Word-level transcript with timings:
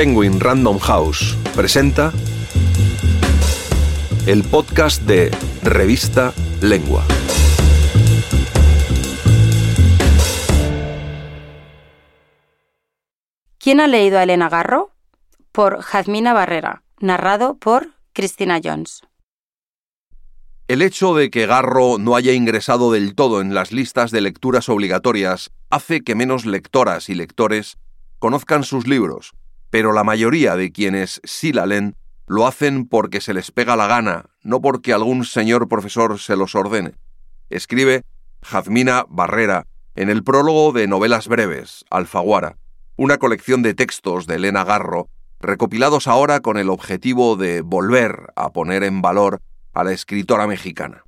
Penguin 0.00 0.40
Random 0.40 0.78
House 0.78 1.36
presenta 1.54 2.10
el 4.26 4.42
podcast 4.44 5.02
de 5.02 5.30
Revista 5.62 6.32
Lengua. 6.62 7.04
¿Quién 13.58 13.80
ha 13.80 13.88
leído 13.88 14.18
a 14.18 14.22
Elena 14.22 14.48
Garro? 14.48 14.90
Por 15.52 15.82
Jazmina 15.82 16.32
Barrera, 16.32 16.82
narrado 17.00 17.58
por 17.58 17.90
Cristina 18.14 18.58
Jones. 18.64 19.02
El 20.66 20.80
hecho 20.80 21.14
de 21.14 21.28
que 21.28 21.44
Garro 21.44 21.98
no 21.98 22.16
haya 22.16 22.32
ingresado 22.32 22.90
del 22.90 23.14
todo 23.14 23.42
en 23.42 23.52
las 23.52 23.70
listas 23.70 24.10
de 24.12 24.22
lecturas 24.22 24.70
obligatorias 24.70 25.50
hace 25.68 26.00
que 26.00 26.14
menos 26.14 26.46
lectoras 26.46 27.10
y 27.10 27.14
lectores 27.14 27.76
conozcan 28.18 28.64
sus 28.64 28.86
libros, 28.86 29.34
pero 29.70 29.92
la 29.92 30.04
mayoría 30.04 30.56
de 30.56 30.72
quienes 30.72 31.20
sí 31.24 31.52
la 31.52 31.66
leen 31.66 31.96
lo 32.26 32.46
hacen 32.46 32.86
porque 32.86 33.20
se 33.20 33.34
les 33.34 33.50
pega 33.50 33.76
la 33.76 33.86
gana, 33.86 34.26
no 34.42 34.60
porque 34.60 34.92
algún 34.92 35.24
señor 35.24 35.68
profesor 35.68 36.18
se 36.18 36.36
los 36.36 36.54
ordene. 36.54 36.94
Escribe 37.48 38.04
Jazmina 38.42 39.04
Barrera 39.08 39.66
en 39.96 40.10
el 40.10 40.22
prólogo 40.22 40.72
de 40.72 40.86
Novelas 40.86 41.26
Breves, 41.26 41.84
Alfaguara, 41.90 42.56
una 42.96 43.18
colección 43.18 43.62
de 43.62 43.74
textos 43.74 44.26
de 44.26 44.36
Elena 44.36 44.64
Garro, 44.64 45.08
recopilados 45.40 46.06
ahora 46.06 46.40
con 46.40 46.58
el 46.58 46.68
objetivo 46.68 47.36
de 47.36 47.62
volver 47.62 48.32
a 48.36 48.50
poner 48.50 48.84
en 48.84 49.02
valor 49.02 49.40
a 49.72 49.84
la 49.84 49.92
escritora 49.92 50.46
mexicana. 50.46 51.04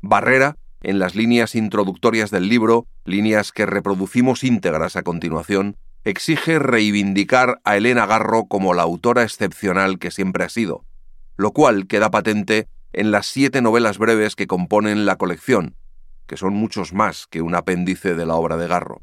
Barrera, 0.00 0.56
en 0.82 0.98
las 0.98 1.14
líneas 1.14 1.54
introductorias 1.54 2.30
del 2.30 2.48
libro, 2.48 2.86
líneas 3.04 3.52
que 3.52 3.66
reproducimos 3.66 4.44
íntegras 4.44 4.96
a 4.96 5.02
continuación, 5.02 5.76
exige 6.04 6.58
reivindicar 6.58 7.60
a 7.64 7.76
Elena 7.76 8.06
Garro 8.06 8.46
como 8.46 8.74
la 8.74 8.82
autora 8.82 9.22
excepcional 9.22 9.98
que 9.98 10.10
siempre 10.10 10.44
ha 10.44 10.48
sido, 10.48 10.84
lo 11.36 11.52
cual 11.52 11.86
queda 11.86 12.10
patente 12.10 12.68
en 12.92 13.10
las 13.10 13.26
siete 13.26 13.62
novelas 13.62 13.98
breves 13.98 14.34
que 14.34 14.46
componen 14.46 15.06
la 15.06 15.16
colección, 15.16 15.76
que 16.26 16.36
son 16.36 16.54
muchos 16.54 16.92
más 16.92 17.26
que 17.26 17.42
un 17.42 17.54
apéndice 17.54 18.14
de 18.14 18.26
la 18.26 18.34
obra 18.34 18.56
de 18.56 18.66
Garro. 18.66 19.02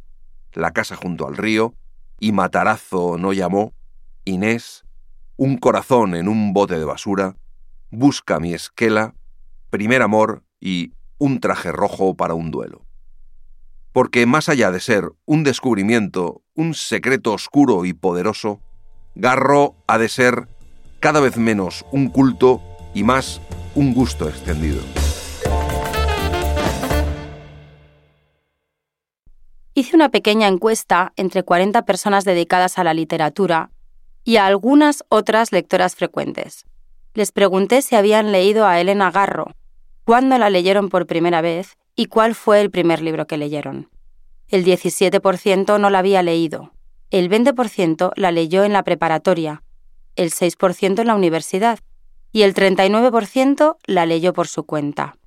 La 0.54 0.72
casa 0.72 0.96
junto 0.96 1.28
al 1.28 1.38
río, 1.38 1.76
y 2.20 2.32
Matarazo 2.32 3.18
no 3.18 3.34
llamó, 3.34 3.74
Inés, 4.26 4.84
Un 5.36 5.58
corazón 5.58 6.16
en 6.16 6.28
un 6.28 6.54
bote 6.54 6.80
de 6.80 6.86
basura, 6.86 7.36
Busca 7.92 8.40
mi 8.40 8.54
esquela, 8.54 9.14
Primer 9.70 10.02
amor 10.02 10.44
y 10.60 10.94
Un 11.20 11.40
traje 11.40 11.72
rojo 11.72 12.16
para 12.16 12.34
un 12.34 12.50
duelo. 12.50 12.87
Porque 13.98 14.28
más 14.28 14.48
allá 14.48 14.70
de 14.70 14.80
ser 14.80 15.06
un 15.26 15.44
descubrimiento, 15.44 16.44
un 16.54 16.76
secreto 16.76 17.34
oscuro 17.34 17.84
y 17.84 17.94
poderoso, 17.94 18.62
Garro 19.16 19.74
ha 19.88 19.98
de 19.98 20.08
ser 20.08 20.48
cada 21.00 21.20
vez 21.20 21.38
menos 21.38 21.84
un 21.92 22.10
culto 22.10 22.62
y 22.94 23.02
más 23.02 23.42
un 23.74 23.96
gusto 23.96 24.30
extendido. 24.30 24.84
Hice 29.74 29.96
una 29.96 30.10
pequeña 30.10 30.48
encuesta 30.48 31.12
entre 31.16 31.42
40 31.42 31.84
personas 31.86 32.24
dedicadas 32.24 32.78
a 32.78 32.84
la 32.84 32.94
literatura 32.94 33.72
y 34.24 34.38
a 34.38 34.46
algunas 34.46 35.06
otras 35.10 35.52
lectoras 35.52 35.96
frecuentes. 35.96 36.68
Les 37.16 37.32
pregunté 37.32 37.82
si 37.82 37.96
habían 37.96 38.32
leído 38.32 38.68
a 38.68 38.80
Elena 38.80 39.10
Garro, 39.10 39.56
cuándo 40.04 40.38
la 40.38 40.52
leyeron 40.52 40.90
por 40.90 41.08
primera 41.08 41.42
vez 41.42 41.78
y 41.98 42.06
cuál 42.06 42.36
fue 42.36 42.62
el 42.62 42.72
primer 42.72 43.02
libro 43.02 43.28
que 43.28 43.38
leyeron. 43.38 43.90
El 44.48 44.64
17% 44.64 45.80
no 45.80 45.90
la 45.90 46.00
había 46.00 46.24
leído, 46.24 46.72
el 47.10 47.30
20% 47.30 48.12
la 48.16 48.32
leyó 48.32 48.64
en 48.64 48.72
la 48.72 48.84
preparatoria, 48.84 49.64
el 50.16 50.32
6% 50.32 51.02
en 51.02 51.08
la 51.08 51.16
universidad 51.16 51.80
y 52.32 52.44
el 52.44 52.54
39% 52.54 53.78
la 53.86 54.06
leyó 54.06 54.32
por 54.32 54.48
su 54.48 54.64
cuenta. 54.64 55.18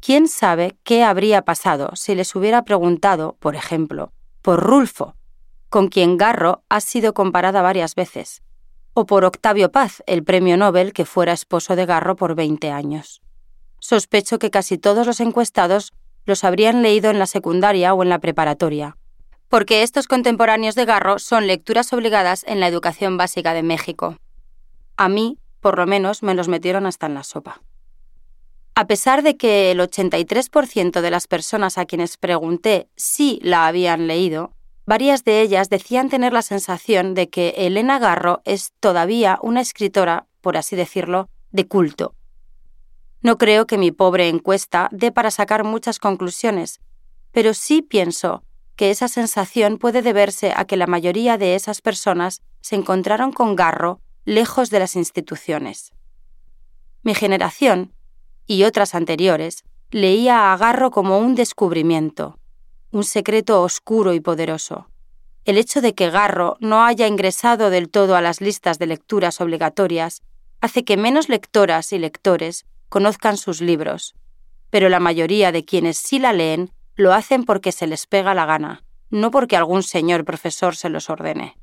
¿Quién 0.00 0.28
sabe 0.28 0.78
qué 0.84 1.02
habría 1.02 1.42
pasado 1.42 1.90
si 1.94 2.14
les 2.14 2.34
hubiera 2.34 2.64
preguntado, 2.64 3.36
por 3.40 3.56
ejemplo, 3.56 4.12
por 4.42 4.60
Rulfo, 4.60 5.16
con 5.68 5.88
quien 5.88 6.16
Garro 6.16 6.62
ha 6.68 6.80
sido 6.80 7.14
comparada 7.14 7.62
varias 7.62 7.96
veces, 7.96 8.42
o 8.94 9.06
por 9.06 9.24
Octavio 9.24 9.72
Paz, 9.72 10.02
el 10.06 10.22
premio 10.22 10.56
Nobel 10.56 10.92
que 10.92 11.04
fuera 11.04 11.32
esposo 11.32 11.74
de 11.76 11.84
Garro 11.84 12.14
por 12.14 12.36
20 12.36 12.70
años. 12.70 13.22
Sospecho 13.80 14.38
que 14.38 14.50
casi 14.50 14.78
todos 14.78 15.06
los 15.06 15.20
encuestados 15.20 15.92
los 16.24 16.44
habrían 16.44 16.82
leído 16.82 17.10
en 17.10 17.18
la 17.18 17.26
secundaria 17.26 17.92
o 17.92 18.02
en 18.02 18.08
la 18.08 18.20
preparatoria, 18.20 18.96
porque 19.48 19.82
estos 19.82 20.06
contemporáneos 20.06 20.74
de 20.76 20.84
Garro 20.84 21.18
son 21.18 21.46
lecturas 21.46 21.92
obligadas 21.92 22.44
en 22.46 22.60
la 22.60 22.68
educación 22.68 23.16
básica 23.16 23.52
de 23.52 23.62
México. 23.62 24.16
A 24.96 25.08
mí, 25.08 25.38
por 25.60 25.76
lo 25.76 25.86
menos, 25.86 26.22
me 26.22 26.34
los 26.34 26.48
metieron 26.48 26.86
hasta 26.86 27.06
en 27.06 27.14
la 27.14 27.24
sopa. 27.24 27.62
A 28.76 28.86
pesar 28.86 29.22
de 29.22 29.36
que 29.36 29.72
el 29.72 29.80
83% 29.80 31.00
de 31.00 31.10
las 31.10 31.26
personas 31.26 31.76
a 31.76 31.86
quienes 31.86 32.16
pregunté 32.16 32.88
si 32.96 33.40
la 33.42 33.66
habían 33.66 34.06
leído, 34.06 34.52
Varias 34.90 35.22
de 35.22 35.40
ellas 35.40 35.70
decían 35.70 36.08
tener 36.08 36.32
la 36.32 36.42
sensación 36.42 37.14
de 37.14 37.28
que 37.28 37.50
Elena 37.58 38.00
Garro 38.00 38.40
es 38.44 38.72
todavía 38.80 39.38
una 39.40 39.60
escritora, 39.60 40.26
por 40.40 40.56
así 40.56 40.74
decirlo, 40.74 41.28
de 41.52 41.68
culto. 41.68 42.16
No 43.22 43.36
creo 43.36 43.66
que 43.66 43.78
mi 43.78 43.90
pobre 43.92 44.28
encuesta 44.28 44.88
dé 44.92 45.12
para 45.12 45.30
sacar 45.30 45.64
muchas 45.64 45.98
conclusiones, 45.98 46.80
pero 47.32 47.54
sí 47.54 47.82
pienso 47.82 48.42
que 48.76 48.90
esa 48.90 49.08
sensación 49.08 49.76
puede 49.76 50.00
deberse 50.00 50.54
a 50.56 50.64
que 50.64 50.78
la 50.78 50.86
mayoría 50.86 51.36
de 51.36 51.54
esas 51.54 51.82
personas 51.82 52.40
se 52.62 52.76
encontraron 52.76 53.30
con 53.30 53.56
Garro 53.56 54.00
lejos 54.24 54.70
de 54.70 54.78
las 54.78 54.96
instituciones. 54.96 55.92
Mi 57.02 57.14
generación, 57.14 57.92
y 58.46 58.64
otras 58.64 58.94
anteriores, 58.94 59.64
leía 59.90 60.52
a 60.52 60.56
Garro 60.56 60.90
como 60.90 61.18
un 61.18 61.34
descubrimiento, 61.34 62.38
un 62.90 63.04
secreto 63.04 63.62
oscuro 63.62 64.14
y 64.14 64.20
poderoso. 64.20 64.88
El 65.44 65.58
hecho 65.58 65.80
de 65.80 65.94
que 65.94 66.10
Garro 66.10 66.56
no 66.60 66.84
haya 66.84 67.06
ingresado 67.06 67.70
del 67.70 67.90
todo 67.90 68.16
a 68.16 68.20
las 68.20 68.40
listas 68.40 68.78
de 68.78 68.86
lecturas 68.86 69.40
obligatorias 69.40 70.22
hace 70.60 70.84
que 70.84 70.96
menos 70.96 71.28
lectoras 71.28 71.92
y 71.92 71.98
lectores 71.98 72.66
conozcan 72.90 73.38
sus 73.38 73.62
libros, 73.62 74.14
pero 74.68 74.90
la 74.90 75.00
mayoría 75.00 75.50
de 75.52 75.64
quienes 75.64 75.96
sí 75.96 76.18
la 76.18 76.34
leen 76.34 76.70
lo 76.94 77.14
hacen 77.14 77.44
porque 77.44 77.72
se 77.72 77.86
les 77.86 78.06
pega 78.06 78.34
la 78.34 78.44
gana, 78.44 78.84
no 79.08 79.30
porque 79.30 79.56
algún 79.56 79.82
señor 79.82 80.26
profesor 80.26 80.76
se 80.76 80.90
los 80.90 81.08
ordene. 81.08 81.56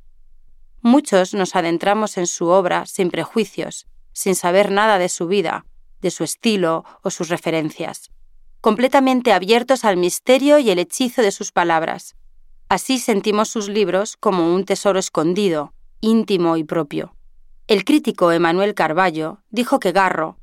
Muchos 0.81 1.35
nos 1.35 1.55
adentramos 1.55 2.17
en 2.17 2.25
su 2.25 2.47
obra 2.47 2.87
sin 2.87 3.11
prejuicios, 3.11 3.85
sin 4.11 4.33
saber 4.33 4.71
nada 4.71 4.97
de 4.97 5.09
su 5.09 5.27
vida, 5.27 5.67
de 6.01 6.09
su 6.09 6.23
estilo 6.23 6.83
o 7.03 7.11
sus 7.11 7.29
referencias 7.29 8.09
completamente 8.61 9.31
abiertos 9.31 9.85
al 9.85 9.97
misterio 9.97 10.59
y 10.59 10.69
el 10.69 10.79
hechizo 10.79 11.21
de 11.21 11.31
sus 11.31 11.51
palabras. 11.53 12.15
Así 12.69 12.99
sentimos 12.99 13.49
sus 13.49 13.69
libros 13.69 14.17
como 14.17 14.53
un 14.53 14.65
tesoro 14.65 14.99
escondido, 14.99 15.73
íntimo 16.01 16.57
y 16.57 16.65
propio. 16.65 17.15
El 17.67 17.85
crítico 17.85 18.31
Emanuel 18.31 18.73
Carballo 18.73 19.39
dijo 19.51 19.79
que 19.79 19.91
Garro 19.91 20.37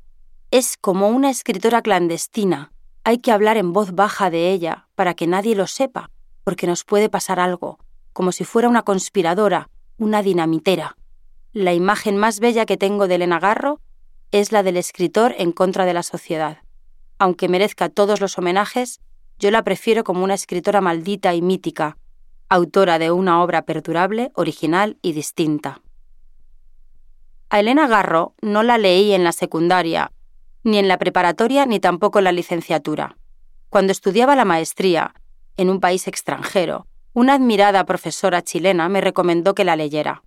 es 0.57 0.77
como 0.77 1.09
una 1.09 1.29
escritora 1.29 1.81
clandestina. 1.81 2.71
Hay 3.03 3.19
que 3.19 3.31
hablar 3.31 3.57
en 3.57 3.73
voz 3.73 3.93
baja 3.93 4.29
de 4.29 4.51
ella 4.51 4.87
para 4.95 5.13
que 5.13 5.27
nadie 5.27 5.55
lo 5.55 5.67
sepa, 5.67 6.09
porque 6.43 6.67
nos 6.67 6.83
puede 6.83 7.09
pasar 7.09 7.39
algo, 7.39 7.79
como 8.13 8.31
si 8.31 8.43
fuera 8.45 8.69
una 8.69 8.83
conspiradora, 8.83 9.69
una 9.97 10.21
dinamitera. 10.21 10.97
La 11.51 11.73
imagen 11.73 12.17
más 12.17 12.39
bella 12.39 12.65
que 12.65 12.77
tengo 12.77 13.07
de 13.07 13.15
Elena 13.15 13.39
Garro 13.39 13.79
es 14.31 14.51
la 14.51 14.63
del 14.63 14.77
escritor 14.77 15.35
en 15.37 15.51
contra 15.51 15.85
de 15.85 15.93
la 15.93 16.03
sociedad 16.03 16.59
aunque 17.17 17.47
merezca 17.47 17.89
todos 17.89 18.21
los 18.21 18.37
homenajes, 18.37 18.99
yo 19.39 19.51
la 19.51 19.63
prefiero 19.63 20.03
como 20.03 20.23
una 20.23 20.33
escritora 20.33 20.81
maldita 20.81 21.33
y 21.33 21.41
mítica, 21.41 21.97
autora 22.49 22.99
de 22.99 23.11
una 23.11 23.41
obra 23.41 23.63
perdurable, 23.63 24.31
original 24.35 24.97
y 25.01 25.13
distinta. 25.13 25.81
A 27.49 27.59
Elena 27.59 27.87
Garro 27.87 28.33
no 28.41 28.63
la 28.63 28.77
leí 28.77 29.13
en 29.13 29.23
la 29.23 29.31
secundaria, 29.31 30.11
ni 30.65 30.79
en 30.79 30.89
la 30.89 30.97
preparatoria, 30.97 31.65
ni 31.65 31.79
tampoco 31.79 32.17
en 32.17 32.25
la 32.25 32.31
licenciatura. 32.33 33.15
Cuando 33.69 33.91
estudiaba 33.91 34.35
la 34.35 34.45
maestría, 34.45 35.13
en 35.57 35.69
un 35.69 35.79
país 35.79 36.07
extranjero, 36.07 36.87
una 37.13 37.35
admirada 37.35 37.85
profesora 37.85 38.41
chilena 38.41 38.89
me 38.89 38.99
recomendó 38.99 39.53
que 39.53 39.63
la 39.63 39.75
leyera. 39.75 40.23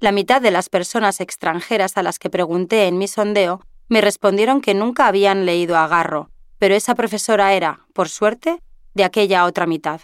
La 0.00 0.10
mitad 0.10 0.40
de 0.40 0.50
las 0.50 0.68
personas 0.68 1.20
extranjeras 1.20 1.96
a 1.96 2.02
las 2.02 2.18
que 2.18 2.30
pregunté 2.30 2.88
en 2.88 2.98
mi 2.98 3.06
sondeo 3.06 3.60
me 3.88 4.00
respondieron 4.00 4.60
que 4.60 4.74
nunca 4.74 5.06
habían 5.06 5.44
leído 5.44 5.76
a 5.76 5.86
Garro, 5.86 6.30
pero 6.58 6.74
esa 6.74 6.94
profesora 6.94 7.52
era, 7.52 7.86
por 7.92 8.08
suerte, 8.08 8.62
de 8.94 9.04
aquella 9.04 9.44
otra 9.44 9.66
mitad. 9.66 10.00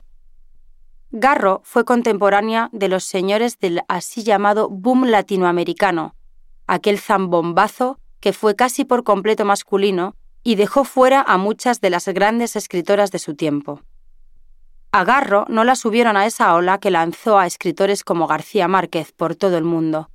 Garro 1.10 1.62
fue 1.64 1.86
contemporánea 1.86 2.68
de 2.72 2.88
los 2.88 3.04
señores 3.04 3.58
del 3.58 3.80
así 3.88 4.22
llamado 4.22 4.68
boom 4.68 5.06
latinoamericano, 5.06 6.14
aquel 6.66 7.00
zambombazo 7.00 7.98
que 8.20 8.32
fue 8.32 8.54
casi 8.54 8.84
por 8.84 9.04
completo 9.04 9.44
masculino 9.44 10.14
y 10.42 10.54
dejó 10.54 10.84
fuera 10.84 11.22
a 11.22 11.36
muchas 11.36 11.80
de 11.80 11.90
las 11.90 12.06
grandes 12.08 12.56
escritoras 12.56 13.10
de 13.10 13.18
su 13.18 13.34
tiempo. 13.34 13.82
A 14.92 15.04
Garro 15.04 15.46
no 15.48 15.64
la 15.64 15.76
subieron 15.76 16.16
a 16.16 16.26
esa 16.26 16.54
ola 16.54 16.78
que 16.78 16.90
lanzó 16.90 17.38
a 17.38 17.46
escritores 17.46 18.02
como 18.02 18.26
García 18.26 18.66
Márquez 18.68 19.12
por 19.12 19.36
todo 19.36 19.56
el 19.56 19.64
mundo, 19.64 20.10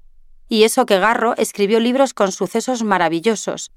Y 0.48 0.64
eso 0.64 0.86
que 0.86 1.00
Garro 1.00 1.36
escribió 1.38 1.80
libros 1.80 2.14
con 2.14 2.32
sucesos 2.32 2.84
maravillosos, 2.84 3.72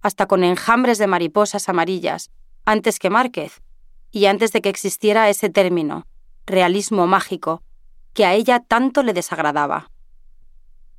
hasta 0.00 0.26
con 0.26 0.42
enjambres 0.42 0.96
de 0.96 1.06
mariposas 1.06 1.68
amarillas, 1.68 2.30
antes 2.64 2.98
que 2.98 3.10
Márquez, 3.10 3.62
y 4.10 4.26
antes 4.26 4.52
de 4.52 4.62
que 4.62 4.70
existiera 4.70 5.28
ese 5.28 5.50
término, 5.50 6.06
realismo 6.46 7.06
mágico, 7.06 7.62
que 8.14 8.24
a 8.24 8.32
ella 8.32 8.60
tanto 8.60 9.02
le 9.02 9.12
desagradaba. 9.12 9.90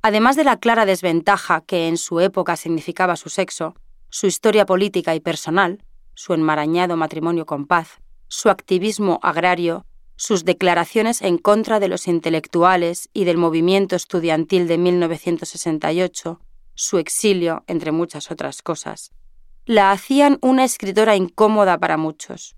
Además 0.08 0.36
de 0.36 0.44
la 0.44 0.60
clara 0.60 0.86
desventaja 0.86 1.62
que 1.62 1.88
en 1.88 1.96
su 1.96 2.20
época 2.20 2.54
significaba 2.54 3.16
su 3.16 3.28
sexo, 3.28 3.74
su 4.08 4.28
historia 4.28 4.64
política 4.64 5.16
y 5.16 5.20
personal, 5.20 5.82
su 6.14 6.32
enmarañado 6.32 6.96
matrimonio 6.96 7.44
con 7.44 7.66
paz, 7.66 8.00
su 8.28 8.48
activismo 8.48 9.18
agrario, 9.20 9.84
sus 10.14 10.44
declaraciones 10.44 11.22
en 11.22 11.38
contra 11.38 11.80
de 11.80 11.88
los 11.88 12.06
intelectuales 12.06 13.10
y 13.14 13.24
del 13.24 13.36
movimiento 13.36 13.96
estudiantil 13.96 14.68
de 14.68 14.78
1968, 14.78 16.40
su 16.76 16.98
exilio, 16.98 17.64
entre 17.66 17.90
muchas 17.90 18.30
otras 18.30 18.62
cosas, 18.62 19.10
la 19.64 19.90
hacían 19.90 20.38
una 20.40 20.62
escritora 20.62 21.16
incómoda 21.16 21.78
para 21.78 21.96
muchos. 21.96 22.54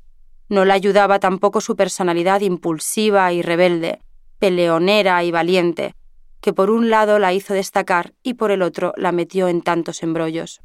No 0.51 0.67
la 0.67 0.75
ayudaba 0.75 1.19
tampoco 1.19 1.63
su 1.63 1.77
personalidad 1.77 2.43
impulsiva 2.43 3.33
y 3.33 3.41
rebelde, 3.41 4.03
peleonera 4.39 5.25
y 5.25 5.31
valiente, 5.31 5.95
que 6.41 6.53
por 6.53 6.71
un 6.71 6.91
lado 6.91 7.19
la 7.19 7.33
hizo 7.33 7.55
destacar 7.55 8.15
y 8.23 8.35
por 8.35 8.51
el 8.51 8.63
otro 8.63 8.93
la 8.97 9.13
metió 9.13 9.49
en 9.49 9.63
tantos 9.63 10.03
embrollos. 10.03 10.61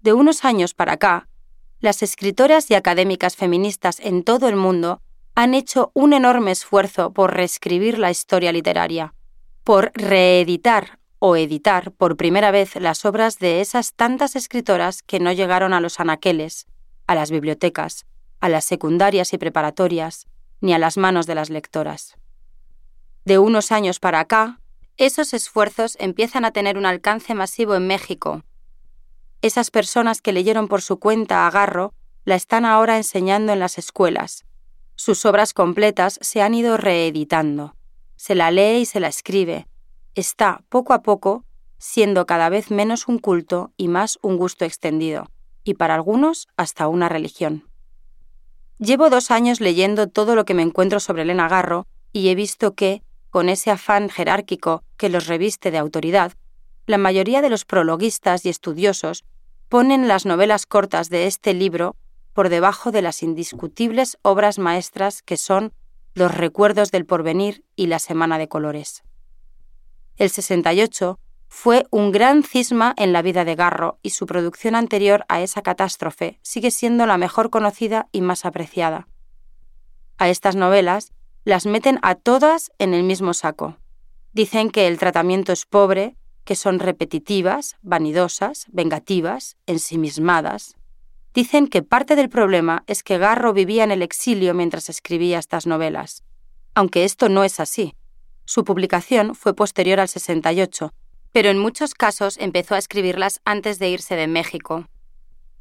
De 0.00 0.12
unos 0.12 0.44
años 0.44 0.74
para 0.74 0.94
acá, 0.94 1.28
las 1.80 2.02
escritoras 2.02 2.70
y 2.70 2.74
académicas 2.74 3.36
feministas 3.36 4.00
en 4.00 4.22
todo 4.24 4.48
el 4.48 4.56
mundo 4.56 5.02
han 5.34 5.54
hecho 5.54 5.90
un 5.94 6.12
enorme 6.12 6.50
esfuerzo 6.50 7.12
por 7.12 7.34
reescribir 7.34 7.98
la 7.98 8.10
historia 8.10 8.52
literaria, 8.52 9.14
por 9.64 9.92
reeditar 9.94 10.98
o 11.18 11.36
editar 11.36 11.92
por 11.92 12.16
primera 12.16 12.50
vez 12.50 12.76
las 12.76 13.04
obras 13.04 13.38
de 13.38 13.60
esas 13.60 13.92
tantas 13.94 14.36
escritoras 14.36 15.02
que 15.02 15.20
no 15.20 15.32
llegaron 15.32 15.72
a 15.72 15.80
los 15.80 16.00
anaqueles, 16.00 16.66
a 17.06 17.14
las 17.14 17.30
bibliotecas, 17.30 18.06
a 18.40 18.48
las 18.48 18.64
secundarias 18.64 19.32
y 19.32 19.38
preparatorias, 19.38 20.26
ni 20.60 20.72
a 20.72 20.78
las 20.78 20.96
manos 20.96 21.26
de 21.26 21.34
las 21.34 21.50
lectoras. 21.50 22.16
De 23.26 23.40
unos 23.40 23.72
años 23.72 23.98
para 23.98 24.20
acá, 24.20 24.60
esos 24.96 25.34
esfuerzos 25.34 25.96
empiezan 25.98 26.44
a 26.44 26.52
tener 26.52 26.78
un 26.78 26.86
alcance 26.86 27.34
masivo 27.34 27.74
en 27.74 27.88
México. 27.88 28.44
Esas 29.42 29.72
personas 29.72 30.22
que 30.22 30.32
leyeron 30.32 30.68
por 30.68 30.80
su 30.80 31.00
cuenta 31.00 31.44
a 31.44 31.50
Garro 31.50 31.92
la 32.24 32.36
están 32.36 32.64
ahora 32.64 32.96
enseñando 32.96 33.52
en 33.52 33.58
las 33.58 33.78
escuelas. 33.78 34.44
Sus 34.94 35.26
obras 35.26 35.54
completas 35.54 36.20
se 36.22 36.40
han 36.40 36.54
ido 36.54 36.76
reeditando. 36.76 37.74
Se 38.14 38.36
la 38.36 38.52
lee 38.52 38.82
y 38.82 38.86
se 38.86 39.00
la 39.00 39.08
escribe, 39.08 39.66
está, 40.14 40.62
poco 40.68 40.92
a 40.92 41.02
poco, 41.02 41.44
siendo 41.78 42.26
cada 42.26 42.48
vez 42.48 42.70
menos 42.70 43.08
un 43.08 43.18
culto 43.18 43.72
y 43.76 43.88
más 43.88 44.20
un 44.22 44.36
gusto 44.36 44.64
extendido, 44.64 45.32
y 45.64 45.74
para 45.74 45.96
algunos 45.96 46.46
hasta 46.56 46.86
una 46.86 47.08
religión. 47.08 47.68
Llevo 48.78 49.10
dos 49.10 49.32
años 49.32 49.60
leyendo 49.60 50.06
todo 50.06 50.36
lo 50.36 50.44
que 50.44 50.54
me 50.54 50.62
encuentro 50.62 51.00
sobre 51.00 51.22
Elena 51.22 51.48
Garro 51.48 51.88
y 52.12 52.28
he 52.28 52.34
visto 52.36 52.74
que, 52.74 53.02
con 53.30 53.48
ese 53.48 53.70
afán 53.70 54.08
jerárquico 54.08 54.82
que 54.96 55.08
los 55.08 55.26
reviste 55.26 55.70
de 55.70 55.78
autoridad, 55.78 56.32
la 56.86 56.98
mayoría 56.98 57.42
de 57.42 57.50
los 57.50 57.64
prologuistas 57.64 58.46
y 58.46 58.48
estudiosos 58.48 59.24
ponen 59.68 60.08
las 60.08 60.26
novelas 60.26 60.66
cortas 60.66 61.10
de 61.10 61.26
este 61.26 61.52
libro 61.54 61.96
por 62.32 62.48
debajo 62.48 62.92
de 62.92 63.02
las 63.02 63.22
indiscutibles 63.22 64.18
obras 64.22 64.58
maestras 64.58 65.22
que 65.22 65.36
son 65.36 65.72
Los 66.14 66.34
recuerdos 66.34 66.90
del 66.90 67.04
porvenir 67.04 67.64
y 67.74 67.86
La 67.86 67.98
Semana 67.98 68.38
de 68.38 68.48
Colores. 68.48 69.02
El 70.16 70.30
68 70.30 71.18
fue 71.48 71.86
un 71.90 72.12
gran 72.12 72.42
cisma 72.42 72.94
en 72.96 73.12
la 73.12 73.22
vida 73.22 73.44
de 73.44 73.54
Garro 73.54 73.98
y 74.02 74.10
su 74.10 74.26
producción 74.26 74.74
anterior 74.74 75.24
a 75.28 75.40
esa 75.40 75.62
catástrofe 75.62 76.38
sigue 76.42 76.70
siendo 76.70 77.06
la 77.06 77.18
mejor 77.18 77.50
conocida 77.50 78.08
y 78.12 78.20
más 78.20 78.44
apreciada. 78.44 79.08
A 80.18 80.28
estas 80.28 80.56
novelas 80.56 81.12
las 81.46 81.64
meten 81.64 82.00
a 82.02 82.16
todas 82.16 82.72
en 82.80 82.92
el 82.92 83.04
mismo 83.04 83.32
saco. 83.32 83.76
Dicen 84.32 84.68
que 84.68 84.88
el 84.88 84.98
tratamiento 84.98 85.52
es 85.52 85.64
pobre, 85.64 86.16
que 86.44 86.56
son 86.56 86.80
repetitivas, 86.80 87.76
vanidosas, 87.82 88.66
vengativas, 88.72 89.56
ensimismadas. 89.66 90.74
Dicen 91.34 91.68
que 91.68 91.84
parte 91.84 92.16
del 92.16 92.30
problema 92.30 92.82
es 92.88 93.04
que 93.04 93.16
Garro 93.16 93.52
vivía 93.52 93.84
en 93.84 93.92
el 93.92 94.02
exilio 94.02 94.54
mientras 94.54 94.88
escribía 94.88 95.38
estas 95.38 95.68
novelas, 95.68 96.24
aunque 96.74 97.04
esto 97.04 97.28
no 97.28 97.44
es 97.44 97.60
así. 97.60 97.94
Su 98.44 98.64
publicación 98.64 99.36
fue 99.36 99.54
posterior 99.54 100.00
al 100.00 100.08
68, 100.08 100.92
pero 101.30 101.48
en 101.48 101.60
muchos 101.60 101.94
casos 101.94 102.38
empezó 102.38 102.74
a 102.74 102.78
escribirlas 102.78 103.40
antes 103.44 103.78
de 103.78 103.88
irse 103.88 104.16
de 104.16 104.26
México. 104.26 104.88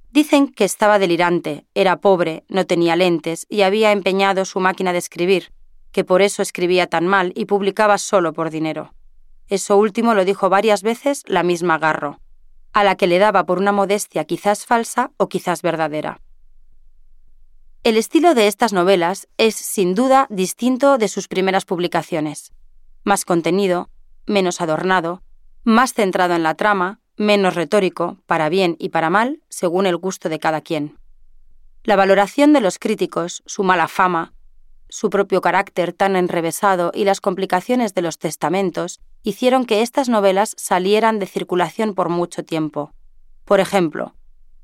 Dicen 0.09 0.47
que 0.47 0.65
estaba 0.65 0.97
delirante, 0.97 1.67
era 1.75 1.97
pobre, 1.97 2.43
no 2.49 2.65
tenía 2.65 2.95
lentes 2.95 3.45
y 3.49 3.61
había 3.61 3.91
empeñado 3.91 4.45
su 4.45 4.59
máquina 4.59 4.91
de 4.91 4.97
escribir, 4.97 5.51
que 5.95 6.03
por 6.03 6.21
eso 6.21 6.41
escribía 6.41 6.87
tan 6.87 7.07
mal 7.07 7.31
y 7.37 7.45
publicaba 7.45 7.97
solo 7.97 8.33
por 8.33 8.49
dinero. 8.49 8.93
Eso 9.47 9.77
último 9.77 10.13
lo 10.13 10.25
dijo 10.25 10.49
varias 10.49 10.83
veces 10.83 11.23
la 11.25 11.41
misma 11.41 11.77
Garro, 11.77 12.19
a 12.73 12.83
la 12.83 12.97
que 12.97 13.07
le 13.07 13.17
daba 13.17 13.45
por 13.45 13.59
una 13.59 13.71
modestia 13.71 14.25
quizás 14.25 14.65
falsa 14.65 15.11
o 15.15 15.29
quizás 15.29 15.61
verdadera. 15.61 16.19
El 17.85 17.95
estilo 17.95 18.33
de 18.33 18.47
estas 18.47 18.73
novelas 18.73 19.29
es, 19.37 19.55
sin 19.55 19.95
duda, 19.95 20.27
distinto 20.29 20.97
de 20.97 21.07
sus 21.07 21.29
primeras 21.29 21.63
publicaciones 21.63 22.51
más 23.05 23.23
contenido, 23.23 23.89
menos 24.25 24.59
adornado, 24.59 25.23
más 25.63 25.93
centrado 25.93 26.35
en 26.35 26.43
la 26.43 26.55
trama, 26.55 26.99
menos 27.15 27.55
retórico, 27.55 28.17
para 28.25 28.49
bien 28.49 28.75
y 28.79 28.89
para 28.89 29.09
mal, 29.09 29.39
según 29.47 29.85
el 29.85 29.95
gusto 29.95 30.27
de 30.27 30.39
cada 30.39 30.59
quien. 30.59 30.99
La 31.83 31.95
valoración 31.95 32.51
de 32.51 32.59
los 32.59 32.79
críticos, 32.79 33.43
su 33.45 33.63
mala 33.63 33.87
fama, 33.87 34.33
su 34.89 35.09
propio 35.09 35.41
carácter 35.41 35.93
tan 35.93 36.15
enrevesado 36.15 36.91
y 36.93 37.05
las 37.05 37.21
complicaciones 37.21 37.93
de 37.93 38.01
los 38.01 38.17
testamentos 38.17 38.99
hicieron 39.23 39.65
que 39.65 39.81
estas 39.81 40.09
novelas 40.09 40.53
salieran 40.57 41.19
de 41.19 41.25
circulación 41.25 41.95
por 41.95 42.09
mucho 42.09 42.43
tiempo. 42.43 42.91
Por 43.43 43.59
ejemplo, 43.59 44.15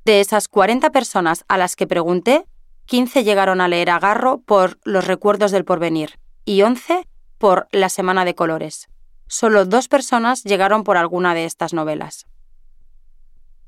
de 0.05 0.19
esas 0.19 0.47
40 0.47 0.91
personas 0.91 1.45
a 1.47 1.57
las 1.57 1.75
que 1.75 1.87
pregunté, 1.87 2.45
15 2.85 3.23
llegaron 3.23 3.61
a 3.61 3.67
leer 3.67 3.89
a 3.89 3.99
Garro 3.99 4.39
por 4.39 4.79
Los 4.83 5.05
recuerdos 5.05 5.51
del 5.51 5.65
porvenir 5.65 6.19
y 6.45 6.61
11 6.61 7.07
por 7.37 7.67
La 7.71 7.89
Semana 7.89 8.25
de 8.25 8.35
Colores. 8.35 8.89
Solo 9.27 9.65
dos 9.65 9.87
personas 9.87 10.43
llegaron 10.43 10.83
por 10.83 10.97
alguna 10.97 11.33
de 11.33 11.45
estas 11.45 11.73
novelas. 11.73 12.27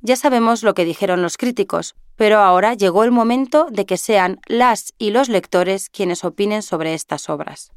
Ya 0.05 0.17
sabemos 0.17 0.63
lo 0.63 0.73
que 0.73 0.83
dijeron 0.83 1.21
los 1.21 1.37
críticos, 1.37 1.95
pero 2.17 2.39
ahora 2.39 2.73
llegó 2.73 3.05
el 3.05 3.11
momento 3.11 3.67
de 3.71 3.85
que 3.85 3.95
sean 3.95 4.41
las 4.47 4.93
y 4.97 5.11
los 5.11 5.29
lectores 5.29 5.89
quienes 5.89 6.25
opinen 6.25 6.61
sobre 6.61 6.93
estas 6.93 7.29
obras. 7.29 7.71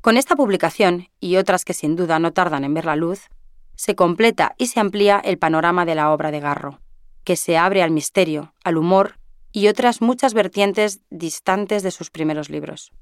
Con 0.00 0.16
esta 0.16 0.34
publicación, 0.34 1.08
y 1.20 1.36
otras 1.36 1.66
que 1.66 1.74
sin 1.74 1.94
duda 1.94 2.18
no 2.18 2.32
tardan 2.32 2.64
en 2.64 2.72
ver 2.72 2.86
la 2.86 2.96
luz, 2.96 3.28
se 3.76 3.94
completa 3.94 4.54
y 4.56 4.68
se 4.68 4.80
amplía 4.80 5.20
el 5.22 5.36
panorama 5.36 5.84
de 5.84 5.94
la 5.94 6.10
obra 6.10 6.30
de 6.30 6.40
Garro, 6.40 6.80
que 7.22 7.36
se 7.36 7.58
abre 7.58 7.82
al 7.82 7.90
misterio, 7.90 8.54
al 8.64 8.78
humor 8.78 9.18
y 9.52 9.68
otras 9.68 10.00
muchas 10.00 10.32
vertientes 10.32 11.00
distantes 11.10 11.82
de 11.82 11.90
sus 11.90 12.08
primeros 12.08 12.48
libros. 12.48 12.92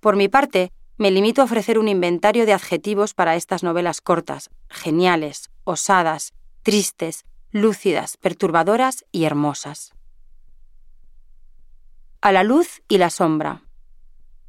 Por 0.00 0.16
mi 0.16 0.26
parte, 0.26 0.72
me 0.96 1.12
limito 1.12 1.40
a 1.40 1.44
ofrecer 1.44 1.78
un 1.78 1.86
inventario 1.86 2.46
de 2.46 2.52
adjetivos 2.52 3.14
para 3.14 3.36
estas 3.36 3.62
novelas 3.62 4.00
cortas, 4.00 4.50
geniales, 4.68 5.50
osadas, 5.62 6.32
tristes, 6.62 7.24
lúcidas, 7.50 8.16
perturbadoras 8.16 9.04
y 9.12 9.24
hermosas. 9.24 9.94
A 12.20 12.32
la 12.32 12.42
luz 12.42 12.82
y 12.88 12.98
la 12.98 13.10
sombra. 13.10 13.62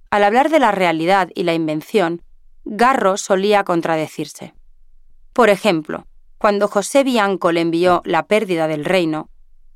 Al 0.09 0.23
hablar 0.23 0.49
de 0.49 0.59
la 0.59 0.71
realidad 0.71 1.29
y 1.35 1.43
la 1.43 1.53
invención, 1.53 2.23
Garro 2.65 3.17
solía 3.17 3.63
contradecirse. 3.63 4.53
Por 5.33 5.49
ejemplo, 5.49 6.07
cuando 6.37 6.67
José 6.67 7.03
Bianco 7.03 7.51
le 7.51 7.61
envió 7.61 8.01
La 8.05 8.25
pérdida 8.27 8.67
del 8.67 8.85
reino, 8.85 9.29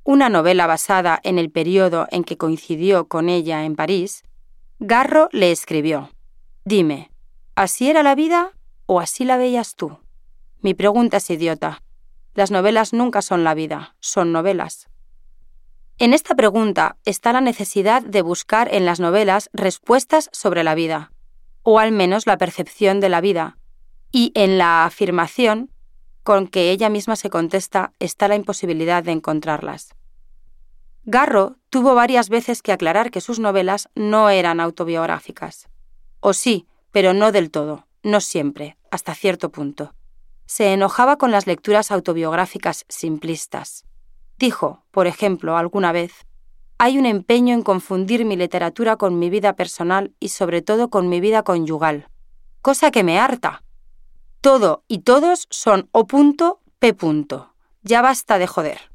una 0.04 0.30
novela 0.30 0.68
basada 0.68 1.20
en 1.24 1.40
el 1.40 1.50
periodo 1.50 2.08
en 2.12 2.24
que 2.24 2.38
coincidió 2.38 3.08
con 3.08 3.30
ella 3.30 3.64
en 3.64 3.76
París, 3.76 4.24
Garro 4.80 5.30
le 5.32 5.52
escribió, 5.52 6.10
Dime, 6.66 7.12
¿así 7.56 7.90
era 7.90 8.04
la 8.04 8.16
vida 8.16 8.52
o 8.86 9.00
así 9.00 9.24
la 9.24 9.38
veías 9.38 9.76
tú? 9.76 10.00
Mi 10.62 10.74
pregunta 10.74 11.18
es 11.18 11.30
idiota. 11.30 11.84
Las 12.34 12.52
novelas 12.52 12.94
nunca 12.94 13.22
son 13.22 13.44
la 13.44 13.54
vida, 13.54 13.96
son 14.00 14.32
novelas. 14.32 14.90
En 16.00 16.14
esta 16.14 16.36
pregunta 16.36 16.98
está 17.06 17.34
la 17.34 17.42
necesidad 17.42 18.02
de 18.02 18.22
buscar 18.22 18.74
en 18.74 18.86
las 18.86 19.00
novelas 19.00 19.50
respuestas 19.54 20.30
sobre 20.32 20.64
la 20.64 20.74
vida, 20.74 21.12
o 21.62 21.80
al 21.80 21.92
menos 21.92 22.26
la 22.26 22.38
percepción 22.38 23.00
de 23.00 23.10
la 23.10 23.22
vida, 23.22 23.58
y 24.12 24.32
en 24.36 24.58
la 24.58 24.86
afirmación 24.86 25.70
con 26.24 26.48
que 26.48 26.72
ella 26.72 26.90
misma 26.90 27.16
se 27.16 27.30
contesta 27.30 27.92
está 28.00 28.28
la 28.28 28.36
imposibilidad 28.36 29.04
de 29.04 29.12
encontrarlas. 29.12 29.94
Garro 31.06 31.58
tuvo 31.70 31.96
varias 31.96 32.30
veces 32.30 32.62
que 32.62 32.72
aclarar 32.72 33.12
que 33.12 33.22
sus 33.22 33.40
novelas 33.40 33.90
no 33.94 34.30
eran 34.30 34.62
autobiográficas. 34.62 35.68
O 36.22 36.32
sí, 36.34 36.66
pero 36.92 37.14
no 37.14 37.34
del 37.34 37.52
todo, 37.52 37.88
no 38.04 38.22
siempre, 38.22 38.78
hasta 38.90 39.14
cierto 39.14 39.52
punto. 39.52 39.94
Se 40.56 40.72
enojaba 40.72 41.18
con 41.18 41.32
las 41.32 41.48
lecturas 41.48 41.90
autobiográficas 41.90 42.86
simplistas. 42.88 43.86
Dijo, 44.38 44.84
por 44.92 45.08
ejemplo, 45.08 45.58
alguna 45.58 45.92
vez, 45.92 46.28
hay 46.78 47.00
un 47.00 47.08
empeño 47.08 47.56
en 47.56 47.64
confundir 47.64 48.24
mi 48.24 48.36
literatura 48.36 48.96
con 48.96 49.18
mi 49.18 49.32
vida 49.32 49.54
personal 49.54 50.14
y 50.20 50.30
sobre 50.30 50.62
todo 50.62 50.92
con 50.92 51.10
mi 51.10 51.22
vida 51.22 51.42
conyugal, 51.42 52.08
cosa 52.62 52.92
que 52.92 53.04
me 53.04 53.18
harta. 53.18 53.64
Todo 54.42 54.84
y 54.88 55.00
todos 55.00 55.48
son 55.50 55.90
O 55.92 56.06
P. 56.06 56.96
Ya 57.82 58.04
basta 58.04 58.38
de 58.38 58.46
joder. 58.46 58.92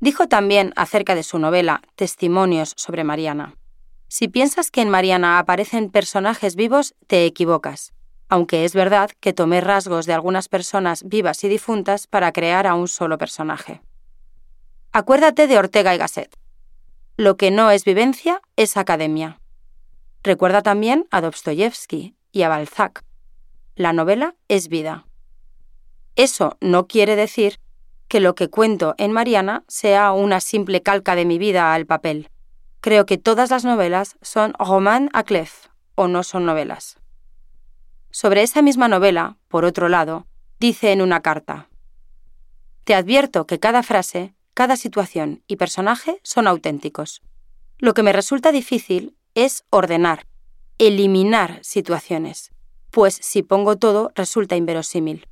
Dijo 0.00 0.28
también 0.28 0.74
acerca 0.76 1.14
de 1.14 1.22
su 1.22 1.38
novela 1.38 1.80
Testimonios 1.96 2.74
sobre 2.76 3.04
Mariana. 3.04 3.56
Si 4.08 4.28
piensas 4.28 4.70
que 4.70 4.82
en 4.82 4.90
Mariana 4.90 5.38
aparecen 5.38 5.90
personajes 5.90 6.56
vivos, 6.56 6.94
te 7.06 7.24
equivocas, 7.24 7.94
aunque 8.32 8.64
es 8.64 8.72
verdad 8.72 9.10
que 9.20 9.34
tomé 9.34 9.60
rasgos 9.60 10.06
de 10.06 10.14
algunas 10.14 10.48
personas 10.48 11.02
vivas 11.04 11.44
y 11.44 11.48
difuntas 11.48 12.06
para 12.06 12.32
crear 12.32 12.66
a 12.66 12.74
un 12.74 12.88
solo 12.88 13.18
personaje. 13.18 13.82
Acuérdate 14.90 15.46
de 15.46 15.58
Ortega 15.58 15.94
y 15.94 15.98
Gasset. 15.98 16.34
Lo 17.18 17.36
que 17.36 17.50
no 17.50 17.70
es 17.70 17.84
vivencia 17.84 18.40
es 18.56 18.78
academia. 18.78 19.38
Recuerda 20.22 20.62
también 20.62 21.06
a 21.10 21.20
Dostoyevsky 21.20 22.16
y 22.32 22.42
a 22.42 22.48
Balzac. 22.48 23.04
La 23.76 23.92
novela 23.92 24.34
es 24.48 24.68
vida. 24.68 25.04
Eso 26.16 26.56
no 26.62 26.86
quiere 26.86 27.16
decir 27.16 27.60
que 28.08 28.20
lo 28.20 28.34
que 28.34 28.48
cuento 28.48 28.94
en 28.96 29.12
Mariana 29.12 29.62
sea 29.68 30.12
una 30.12 30.40
simple 30.40 30.80
calca 30.80 31.16
de 31.16 31.26
mi 31.26 31.36
vida 31.36 31.74
al 31.74 31.84
papel. 31.84 32.30
Creo 32.80 33.04
que 33.04 33.18
todas 33.18 33.50
las 33.50 33.66
novelas 33.66 34.16
son 34.22 34.54
roman 34.58 35.10
à 35.12 35.22
clef 35.22 35.66
o 35.96 36.08
no 36.08 36.22
son 36.22 36.46
novelas. 36.46 37.01
Sobre 38.12 38.42
esa 38.42 38.62
misma 38.62 38.86
novela, 38.86 39.36
por 39.48 39.64
otro 39.64 39.88
lado, 39.88 40.28
dice 40.60 40.92
en 40.92 41.02
una 41.02 41.20
carta, 41.20 41.68
Te 42.84 42.94
advierto 42.94 43.46
que 43.48 43.58
cada 43.58 43.82
frase 43.82 44.34
cada 44.54 44.76
situación 44.76 45.42
y 45.46 45.56
personaje 45.56 46.20
son 46.22 46.46
auténticos. 46.46 47.22
Lo 47.78 47.94
que 47.94 48.02
me 48.02 48.12
resulta 48.12 48.52
difícil 48.52 49.16
es 49.34 49.64
ordenar, 49.70 50.26
eliminar 50.78 51.58
situaciones, 51.62 52.52
pues 52.90 53.14
si 53.14 53.42
pongo 53.42 53.76
todo 53.76 54.12
resulta 54.14 54.56
inverosímil. 54.56 55.26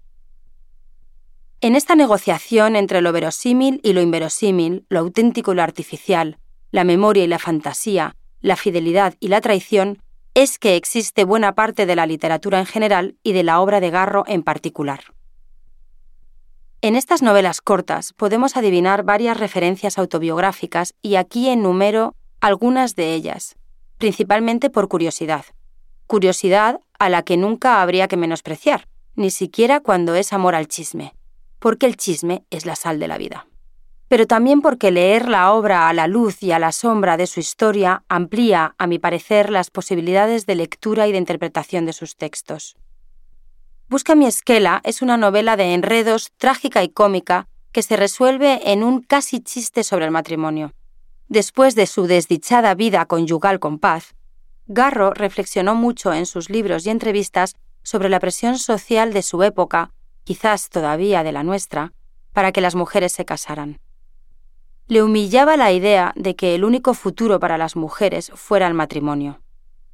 En 1.60 1.76
esta 1.76 1.94
negociación 1.94 2.76
entre 2.76 3.02
lo 3.02 3.12
verosímil 3.12 3.80
y 3.82 3.92
lo 3.92 4.00
inverosímil, 4.00 4.86
lo 4.88 5.00
auténtico 5.00 5.52
y 5.52 5.56
lo 5.56 5.62
artificial, 5.62 6.38
la 6.70 6.84
memoria 6.84 7.24
y 7.24 7.26
la 7.26 7.38
fantasía, 7.38 8.16
la 8.40 8.56
fidelidad 8.56 9.16
y 9.20 9.28
la 9.28 9.42
traición, 9.42 10.02
es 10.34 10.58
que 10.58 10.76
existe 10.76 11.24
buena 11.24 11.54
parte 11.54 11.86
de 11.86 11.96
la 11.96 12.06
literatura 12.06 12.58
en 12.60 12.66
general 12.66 13.16
y 13.22 13.32
de 13.32 13.42
la 13.42 13.60
obra 13.60 13.80
de 13.80 13.90
Garro 13.90 14.24
en 14.26 14.42
particular. 14.42 15.00
En 16.82 16.96
estas 16.96 17.20
novelas 17.20 17.60
cortas 17.60 18.14
podemos 18.14 18.56
adivinar 18.56 19.02
varias 19.02 19.38
referencias 19.38 19.98
autobiográficas 19.98 20.94
y 21.02 21.16
aquí 21.16 21.48
enumero 21.48 22.14
algunas 22.40 22.96
de 22.96 23.14
ellas, 23.14 23.56
principalmente 23.98 24.70
por 24.70 24.88
curiosidad. 24.88 25.44
Curiosidad 26.06 26.80
a 26.98 27.10
la 27.10 27.22
que 27.22 27.36
nunca 27.36 27.82
habría 27.82 28.08
que 28.08 28.16
menospreciar, 28.16 28.88
ni 29.14 29.30
siquiera 29.30 29.80
cuando 29.80 30.14
es 30.14 30.32
amor 30.32 30.54
al 30.54 30.68
chisme, 30.68 31.14
porque 31.58 31.86
el 31.86 31.96
chisme 31.96 32.44
es 32.48 32.64
la 32.64 32.76
sal 32.76 32.98
de 32.98 33.08
la 33.08 33.18
vida. 33.18 33.46
Pero 34.10 34.26
también 34.26 34.60
porque 34.60 34.90
leer 34.90 35.28
la 35.28 35.52
obra 35.52 35.88
a 35.88 35.92
la 35.92 36.08
luz 36.08 36.42
y 36.42 36.50
a 36.50 36.58
la 36.58 36.72
sombra 36.72 37.16
de 37.16 37.28
su 37.28 37.38
historia 37.38 38.02
amplía, 38.08 38.74
a 38.76 38.88
mi 38.88 38.98
parecer, 38.98 39.50
las 39.50 39.70
posibilidades 39.70 40.46
de 40.46 40.56
lectura 40.56 41.06
y 41.06 41.12
de 41.12 41.18
interpretación 41.18 41.86
de 41.86 41.92
sus 41.92 42.16
textos. 42.16 42.76
Busca 43.88 44.16
mi 44.16 44.26
esquela 44.26 44.80
es 44.82 45.00
una 45.00 45.16
novela 45.16 45.56
de 45.56 45.74
enredos 45.74 46.32
trágica 46.38 46.82
y 46.82 46.88
cómica 46.88 47.46
que 47.70 47.84
se 47.84 47.94
resuelve 47.94 48.72
en 48.72 48.82
un 48.82 49.00
casi 49.00 49.38
chiste 49.38 49.84
sobre 49.84 50.06
el 50.06 50.10
matrimonio. 50.10 50.72
Después 51.28 51.76
de 51.76 51.86
su 51.86 52.08
desdichada 52.08 52.74
vida 52.74 53.06
conyugal 53.06 53.60
con 53.60 53.78
paz, 53.78 54.16
Garro 54.66 55.14
reflexionó 55.14 55.76
mucho 55.76 56.12
en 56.12 56.26
sus 56.26 56.50
libros 56.50 56.84
y 56.84 56.90
entrevistas 56.90 57.54
sobre 57.84 58.08
la 58.08 58.18
presión 58.18 58.58
social 58.58 59.12
de 59.12 59.22
su 59.22 59.44
época, 59.44 59.92
quizás 60.24 60.68
todavía 60.68 61.22
de 61.22 61.30
la 61.30 61.44
nuestra, 61.44 61.92
para 62.32 62.50
que 62.50 62.60
las 62.60 62.74
mujeres 62.74 63.12
se 63.12 63.24
casaran. 63.24 63.78
Le 64.90 65.04
humillaba 65.04 65.56
la 65.56 65.70
idea 65.70 66.12
de 66.16 66.34
que 66.34 66.56
el 66.56 66.64
único 66.64 66.94
futuro 66.94 67.38
para 67.38 67.56
las 67.56 67.76
mujeres 67.76 68.32
fuera 68.34 68.66
el 68.66 68.74
matrimonio. 68.74 69.40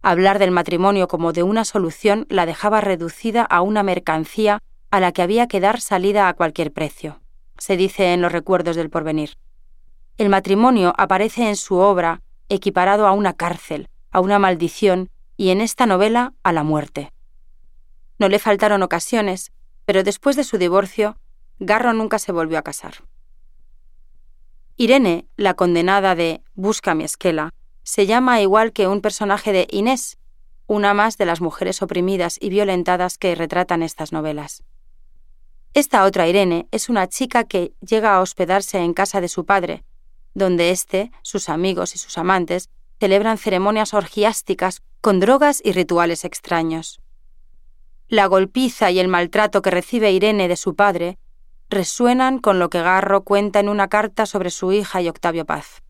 Hablar 0.00 0.38
del 0.38 0.52
matrimonio 0.52 1.06
como 1.06 1.34
de 1.34 1.42
una 1.42 1.66
solución 1.66 2.24
la 2.30 2.46
dejaba 2.46 2.80
reducida 2.80 3.42
a 3.42 3.60
una 3.60 3.82
mercancía 3.82 4.62
a 4.90 4.98
la 4.98 5.12
que 5.12 5.20
había 5.20 5.48
que 5.48 5.60
dar 5.60 5.82
salida 5.82 6.30
a 6.30 6.32
cualquier 6.32 6.72
precio, 6.72 7.20
se 7.58 7.76
dice 7.76 8.14
en 8.14 8.22
los 8.22 8.32
recuerdos 8.32 8.74
del 8.74 8.88
porvenir. 8.88 9.36
El 10.16 10.30
matrimonio 10.30 10.94
aparece 10.96 11.46
en 11.46 11.56
su 11.56 11.74
obra 11.76 12.22
equiparado 12.48 13.06
a 13.06 13.12
una 13.12 13.34
cárcel, 13.34 13.90
a 14.12 14.20
una 14.20 14.38
maldición 14.38 15.10
y 15.36 15.50
en 15.50 15.60
esta 15.60 15.84
novela 15.84 16.32
a 16.42 16.54
la 16.54 16.62
muerte. 16.62 17.12
No 18.18 18.30
le 18.30 18.38
faltaron 18.38 18.82
ocasiones, 18.82 19.52
pero 19.84 20.02
después 20.02 20.36
de 20.36 20.44
su 20.44 20.56
divorcio, 20.56 21.18
Garro 21.58 21.92
nunca 21.92 22.18
se 22.18 22.32
volvió 22.32 22.56
a 22.56 22.62
casar. 22.62 22.94
Irene, 24.78 25.26
la 25.38 25.54
condenada 25.54 26.14
de 26.14 26.42
Busca 26.54 26.94
mi 26.94 27.04
esquela, 27.04 27.54
se 27.82 28.04
llama 28.04 28.42
igual 28.42 28.74
que 28.74 28.86
un 28.86 29.00
personaje 29.00 29.50
de 29.52 29.66
Inés, 29.70 30.18
una 30.66 30.92
más 30.92 31.16
de 31.16 31.24
las 31.24 31.40
mujeres 31.40 31.80
oprimidas 31.80 32.36
y 32.38 32.50
violentadas 32.50 33.16
que 33.16 33.34
retratan 33.34 33.82
estas 33.82 34.12
novelas. 34.12 34.64
Esta 35.72 36.04
otra 36.04 36.28
Irene 36.28 36.68
es 36.72 36.90
una 36.90 37.08
chica 37.08 37.44
que 37.44 37.72
llega 37.80 38.14
a 38.14 38.20
hospedarse 38.20 38.78
en 38.78 38.92
casa 38.92 39.22
de 39.22 39.28
su 39.28 39.46
padre, 39.46 39.82
donde 40.34 40.70
éste, 40.70 41.10
sus 41.22 41.48
amigos 41.48 41.94
y 41.94 41.98
sus 41.98 42.18
amantes 42.18 42.68
celebran 43.00 43.38
ceremonias 43.38 43.94
orgiásticas 43.94 44.82
con 45.00 45.20
drogas 45.20 45.62
y 45.64 45.72
rituales 45.72 46.26
extraños. 46.26 47.00
La 48.08 48.26
golpiza 48.26 48.90
y 48.90 48.98
el 48.98 49.08
maltrato 49.08 49.62
que 49.62 49.70
recibe 49.70 50.12
Irene 50.12 50.48
de 50.48 50.56
su 50.56 50.74
padre 50.74 51.18
resuenan 51.68 52.38
con 52.38 52.58
lo 52.58 52.70
que 52.70 52.82
Garro 52.82 53.22
cuenta 53.22 53.60
en 53.60 53.68
una 53.68 53.88
carta 53.88 54.26
sobre 54.26 54.50
su 54.50 54.72
hija 54.72 55.02
y 55.02 55.08
Octavio 55.08 55.44
Paz. 55.44 55.82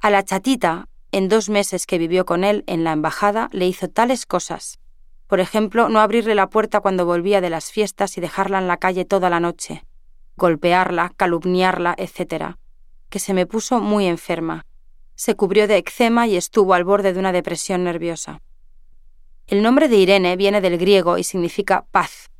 A 0.00 0.10
la 0.10 0.22
chatita, 0.22 0.88
en 1.12 1.28
dos 1.28 1.48
meses 1.48 1.86
que 1.86 1.98
vivió 1.98 2.26
con 2.26 2.44
él 2.44 2.64
en 2.66 2.84
la 2.84 2.92
embajada, 2.92 3.48
le 3.52 3.66
hizo 3.66 3.88
tales 3.88 4.26
cosas. 4.26 4.78
Por 5.26 5.40
ejemplo, 5.40 5.88
no 5.88 6.00
abrirle 6.00 6.34
la 6.34 6.50
puerta 6.50 6.80
cuando 6.80 7.06
volvía 7.06 7.40
de 7.40 7.50
las 7.50 7.72
fiestas 7.72 8.16
y 8.18 8.20
dejarla 8.20 8.58
en 8.58 8.68
la 8.68 8.76
calle 8.76 9.04
toda 9.04 9.30
la 9.30 9.40
noche, 9.40 9.84
golpearla, 10.36 11.12
calumniarla, 11.16 11.94
etc., 11.96 12.56
que 13.08 13.18
se 13.18 13.34
me 13.34 13.46
puso 13.46 13.80
muy 13.80 14.06
enferma. 14.06 14.66
Se 15.14 15.34
cubrió 15.34 15.66
de 15.66 15.78
eczema 15.78 16.26
y 16.26 16.36
estuvo 16.36 16.74
al 16.74 16.84
borde 16.84 17.12
de 17.12 17.18
una 17.18 17.32
depresión 17.32 17.84
nerviosa. 17.84 18.42
El 19.46 19.62
nombre 19.62 19.88
de 19.88 19.96
Irene 19.96 20.36
viene 20.36 20.60
del 20.60 20.76
griego 20.76 21.18
y 21.18 21.24
significa 21.24 21.86
paz, 21.90 22.30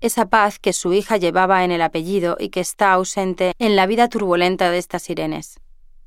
esa 0.00 0.26
paz 0.28 0.58
que 0.58 0.72
su 0.72 0.92
hija 0.92 1.16
llevaba 1.16 1.64
en 1.64 1.70
el 1.70 1.82
apellido 1.82 2.36
y 2.38 2.50
que 2.50 2.60
está 2.60 2.92
ausente 2.92 3.52
en 3.58 3.76
la 3.76 3.86
vida 3.86 4.08
turbulenta 4.08 4.70
de 4.70 4.78
estas 4.78 5.08
Irenes. 5.10 5.60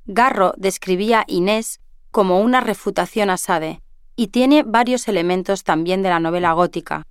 Garro 0.06 0.54
describía 0.58 1.24
Inés 1.28 1.80
como 2.12 2.40
una 2.42 2.62
refutación 2.62 3.30
a 3.30 3.38
Sade, 3.38 3.82
y 4.16 4.28
tiene 4.28 4.64
varios 4.64 5.08
elementos 5.08 5.64
también 5.64 6.02
de 6.02 6.10
la 6.10 6.20
novela 6.20 6.52
gótica, 6.54 7.04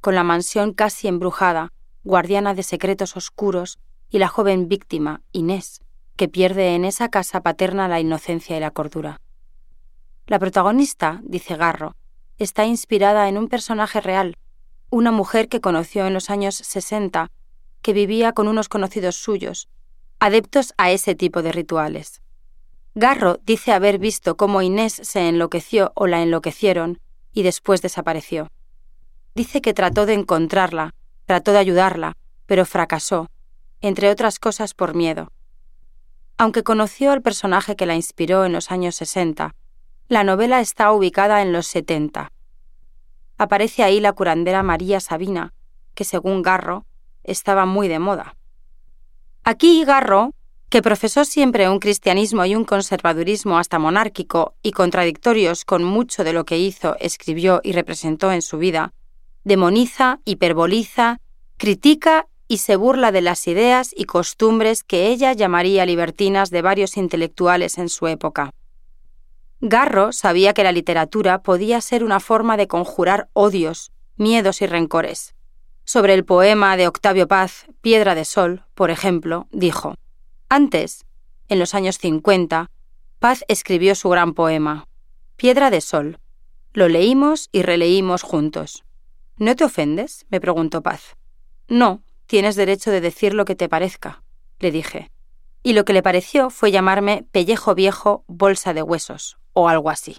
con 0.00 0.14
la 0.14 0.22
mansión 0.22 0.72
casi 0.72 1.08
embrujada, 1.08 1.72
guardiana 2.04 2.54
de 2.54 2.62
secretos 2.62 3.16
oscuros, 3.16 3.78
y 4.10 4.18
la 4.18 4.28
joven 4.28 4.68
víctima, 4.68 5.22
Inés, 5.32 5.80
que 6.16 6.28
pierde 6.28 6.74
en 6.74 6.84
esa 6.84 7.08
casa 7.08 7.40
paterna 7.40 7.88
la 7.88 8.00
inocencia 8.00 8.56
y 8.56 8.60
la 8.60 8.70
cordura. 8.70 9.20
La 10.26 10.38
protagonista, 10.38 11.20
dice 11.24 11.56
Garro, 11.56 11.96
está 12.38 12.64
inspirada 12.64 13.28
en 13.28 13.38
un 13.38 13.48
personaje 13.48 14.00
real, 14.00 14.36
una 14.94 15.10
mujer 15.10 15.48
que 15.48 15.60
conoció 15.60 16.06
en 16.06 16.14
los 16.14 16.30
años 16.30 16.54
60, 16.54 17.32
que 17.82 17.92
vivía 17.92 18.32
con 18.32 18.46
unos 18.46 18.68
conocidos 18.68 19.16
suyos, 19.16 19.68
adeptos 20.20 20.72
a 20.78 20.92
ese 20.92 21.16
tipo 21.16 21.42
de 21.42 21.50
rituales. 21.50 22.22
Garro 22.94 23.40
dice 23.44 23.72
haber 23.72 23.98
visto 23.98 24.36
cómo 24.36 24.62
Inés 24.62 24.92
se 25.02 25.28
enloqueció 25.28 25.90
o 25.96 26.06
la 26.06 26.22
enloquecieron 26.22 27.00
y 27.32 27.42
después 27.42 27.82
desapareció. 27.82 28.52
Dice 29.34 29.60
que 29.60 29.74
trató 29.74 30.06
de 30.06 30.14
encontrarla, 30.14 30.94
trató 31.26 31.50
de 31.50 31.58
ayudarla, 31.58 32.16
pero 32.46 32.64
fracasó, 32.64 33.30
entre 33.80 34.10
otras 34.10 34.38
cosas 34.38 34.74
por 34.74 34.94
miedo. 34.94 35.32
Aunque 36.38 36.62
conoció 36.62 37.10
al 37.10 37.20
personaje 37.20 37.74
que 37.74 37.86
la 37.86 37.96
inspiró 37.96 38.44
en 38.44 38.52
los 38.52 38.70
años 38.70 38.94
60, 38.94 39.56
la 40.06 40.22
novela 40.22 40.60
está 40.60 40.92
ubicada 40.92 41.42
en 41.42 41.52
los 41.52 41.66
70. 41.66 42.30
Aparece 43.38 43.82
ahí 43.82 44.00
la 44.00 44.12
curandera 44.12 44.62
María 44.62 45.00
Sabina, 45.00 45.52
que 45.94 46.04
según 46.04 46.42
Garro 46.42 46.86
estaba 47.22 47.66
muy 47.66 47.88
de 47.88 47.98
moda. 47.98 48.36
Aquí 49.42 49.84
Garro 49.84 50.34
que 50.74 50.82
profesó 50.82 51.24
siempre 51.24 51.68
un 51.68 51.78
cristianismo 51.78 52.44
y 52.46 52.56
un 52.56 52.64
conservadurismo 52.64 53.58
hasta 53.58 53.78
monárquico 53.78 54.54
y 54.60 54.72
contradictorios 54.72 55.64
con 55.64 55.84
mucho 55.84 56.24
de 56.24 56.32
lo 56.32 56.44
que 56.44 56.58
hizo, 56.58 56.96
escribió 56.98 57.60
y 57.62 57.70
representó 57.70 58.32
en 58.32 58.42
su 58.42 58.58
vida, 58.58 58.92
Demoniza, 59.44 60.18
hiperboliza, 60.24 61.20
critica 61.58 62.26
y 62.48 62.58
se 62.58 62.74
burla 62.74 63.12
de 63.12 63.20
las 63.20 63.46
ideas 63.46 63.94
y 63.96 64.04
costumbres 64.04 64.82
que 64.82 65.08
ella 65.08 65.32
llamaría 65.32 65.86
libertinas 65.86 66.50
de 66.50 66.62
varios 66.62 66.96
intelectuales 66.96 67.78
en 67.78 67.88
su 67.88 68.08
época. 68.08 68.50
Garro 69.66 70.12
sabía 70.12 70.52
que 70.52 70.62
la 70.62 70.72
literatura 70.72 71.42
podía 71.42 71.80
ser 71.80 72.04
una 72.04 72.20
forma 72.20 72.58
de 72.58 72.68
conjurar 72.68 73.30
odios, 73.32 73.92
miedos 74.18 74.60
y 74.60 74.66
rencores. 74.66 75.34
Sobre 75.84 76.12
el 76.12 76.22
poema 76.26 76.76
de 76.76 76.86
Octavio 76.86 77.26
Paz, 77.28 77.64
Piedra 77.80 78.14
de 78.14 78.26
Sol, 78.26 78.66
por 78.74 78.90
ejemplo, 78.90 79.48
dijo, 79.52 79.94
Antes, 80.50 81.06
en 81.48 81.58
los 81.58 81.72
años 81.72 81.96
50, 81.96 82.70
Paz 83.18 83.42
escribió 83.48 83.94
su 83.94 84.10
gran 84.10 84.34
poema, 84.34 84.86
Piedra 85.36 85.70
de 85.70 85.80
Sol. 85.80 86.18
Lo 86.74 86.88
leímos 86.88 87.48
y 87.50 87.62
releímos 87.62 88.20
juntos. 88.20 88.84
¿No 89.38 89.56
te 89.56 89.64
ofendes? 89.64 90.26
me 90.28 90.42
preguntó 90.42 90.82
Paz. 90.82 91.16
No, 91.68 92.02
tienes 92.26 92.54
derecho 92.54 92.90
de 92.90 93.00
decir 93.00 93.32
lo 93.32 93.46
que 93.46 93.56
te 93.56 93.70
parezca, 93.70 94.22
le 94.58 94.70
dije. 94.70 95.10
Y 95.62 95.72
lo 95.72 95.86
que 95.86 95.94
le 95.94 96.02
pareció 96.02 96.50
fue 96.50 96.70
llamarme 96.70 97.24
pellejo 97.32 97.74
viejo, 97.74 98.24
bolsa 98.26 98.74
de 98.74 98.82
huesos, 98.82 99.38
o 99.54 99.68
algo 99.68 99.88
así. 99.88 100.18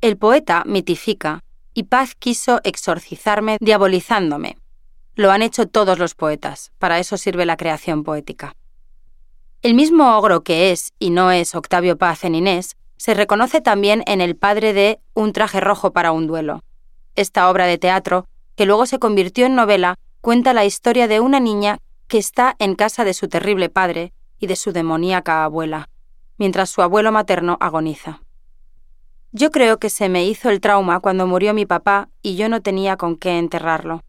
El 0.00 0.16
poeta 0.16 0.62
mitifica, 0.64 1.42
y 1.74 1.84
Paz 1.84 2.14
quiso 2.14 2.60
exorcizarme 2.64 3.58
diabolizándome. 3.60 4.56
Lo 5.14 5.30
han 5.30 5.42
hecho 5.42 5.66
todos 5.66 5.98
los 5.98 6.14
poetas, 6.14 6.72
para 6.78 6.98
eso 6.98 7.16
sirve 7.16 7.44
la 7.44 7.56
creación 7.56 8.04
poética. 8.04 8.54
El 9.62 9.74
mismo 9.74 10.16
ogro 10.16 10.42
que 10.42 10.72
es 10.72 10.94
y 10.98 11.10
no 11.10 11.30
es 11.30 11.54
Octavio 11.54 11.98
Paz 11.98 12.24
en 12.24 12.34
Inés 12.34 12.76
se 12.96 13.14
reconoce 13.14 13.60
también 13.60 14.02
en 14.06 14.20
el 14.20 14.36
padre 14.36 14.72
de 14.72 15.00
Un 15.14 15.32
traje 15.32 15.60
rojo 15.60 15.92
para 15.92 16.12
un 16.12 16.26
duelo. 16.26 16.62
Esta 17.14 17.50
obra 17.50 17.66
de 17.66 17.76
teatro, 17.76 18.26
que 18.56 18.66
luego 18.66 18.86
se 18.86 18.98
convirtió 18.98 19.46
en 19.46 19.54
novela, 19.54 19.96
cuenta 20.20 20.52
la 20.52 20.64
historia 20.64 21.08
de 21.08 21.20
una 21.20 21.40
niña 21.40 21.78
que 22.08 22.18
está 22.18 22.56
en 22.58 22.74
casa 22.74 23.04
de 23.04 23.14
su 23.14 23.28
terrible 23.28 23.68
padre 23.68 24.12
y 24.38 24.46
de 24.46 24.56
su 24.56 24.72
demoníaca 24.72 25.44
abuela, 25.44 25.88
mientras 26.40 26.70
su 26.70 26.80
abuelo 26.80 27.12
materno 27.12 27.58
agoniza. 27.60 28.22
Yo 29.30 29.50
creo 29.50 29.78
que 29.78 29.90
se 29.90 30.08
me 30.08 30.24
hizo 30.24 30.48
el 30.48 30.62
trauma 30.62 30.98
cuando 30.98 31.26
murió 31.26 31.52
mi 31.52 31.66
papá 31.66 32.08
y 32.22 32.36
yo 32.36 32.48
no 32.48 32.62
tenía 32.62 32.96
con 32.96 33.16
qué 33.16 33.38
enterrarlo, 33.38 34.02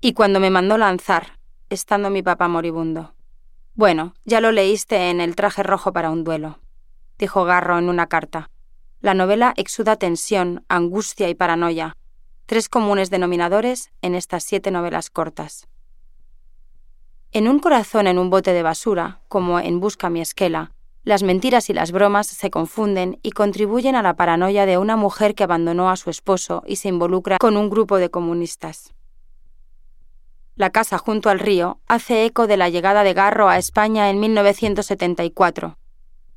y 0.00 0.12
cuando 0.12 0.40
me 0.40 0.50
mandó 0.50 0.78
lanzar, 0.78 1.38
estando 1.70 2.10
mi 2.10 2.24
papá 2.24 2.48
moribundo. 2.48 3.14
Bueno, 3.74 4.14
ya 4.24 4.40
lo 4.40 4.50
leíste 4.50 5.10
en 5.10 5.20
El 5.20 5.36
traje 5.36 5.62
rojo 5.62 5.92
para 5.92 6.10
un 6.10 6.24
duelo, 6.24 6.58
dijo 7.18 7.44
Garro 7.44 7.78
en 7.78 7.88
una 7.88 8.08
carta. 8.08 8.50
La 9.00 9.14
novela 9.14 9.54
exuda 9.56 9.94
tensión, 9.94 10.64
angustia 10.68 11.28
y 11.28 11.36
paranoia, 11.36 11.96
tres 12.46 12.68
comunes 12.68 13.10
denominadores 13.10 13.92
en 14.02 14.16
estas 14.16 14.42
siete 14.42 14.72
novelas 14.72 15.08
cortas. 15.08 15.68
En 17.30 17.46
un 17.46 17.60
corazón 17.60 18.08
en 18.08 18.18
un 18.18 18.28
bote 18.28 18.52
de 18.52 18.64
basura, 18.64 19.20
como 19.28 19.60
en 19.60 19.78
Busca 19.78 20.10
mi 20.10 20.20
esquela, 20.20 20.72
las 21.06 21.22
mentiras 21.22 21.70
y 21.70 21.72
las 21.72 21.92
bromas 21.92 22.26
se 22.26 22.50
confunden 22.50 23.20
y 23.22 23.30
contribuyen 23.30 23.94
a 23.94 24.02
la 24.02 24.16
paranoia 24.16 24.66
de 24.66 24.76
una 24.76 24.96
mujer 24.96 25.36
que 25.36 25.44
abandonó 25.44 25.88
a 25.88 25.94
su 25.94 26.10
esposo 26.10 26.64
y 26.66 26.76
se 26.76 26.88
involucra 26.88 27.38
con 27.38 27.56
un 27.56 27.70
grupo 27.70 27.98
de 27.98 28.10
comunistas. 28.10 28.92
La 30.56 30.70
casa 30.70 30.98
junto 30.98 31.30
al 31.30 31.38
río 31.38 31.78
hace 31.86 32.24
eco 32.24 32.48
de 32.48 32.56
la 32.56 32.70
llegada 32.70 33.04
de 33.04 33.14
Garro 33.14 33.48
a 33.48 33.56
España 33.56 34.10
en 34.10 34.18
1974. 34.18 35.78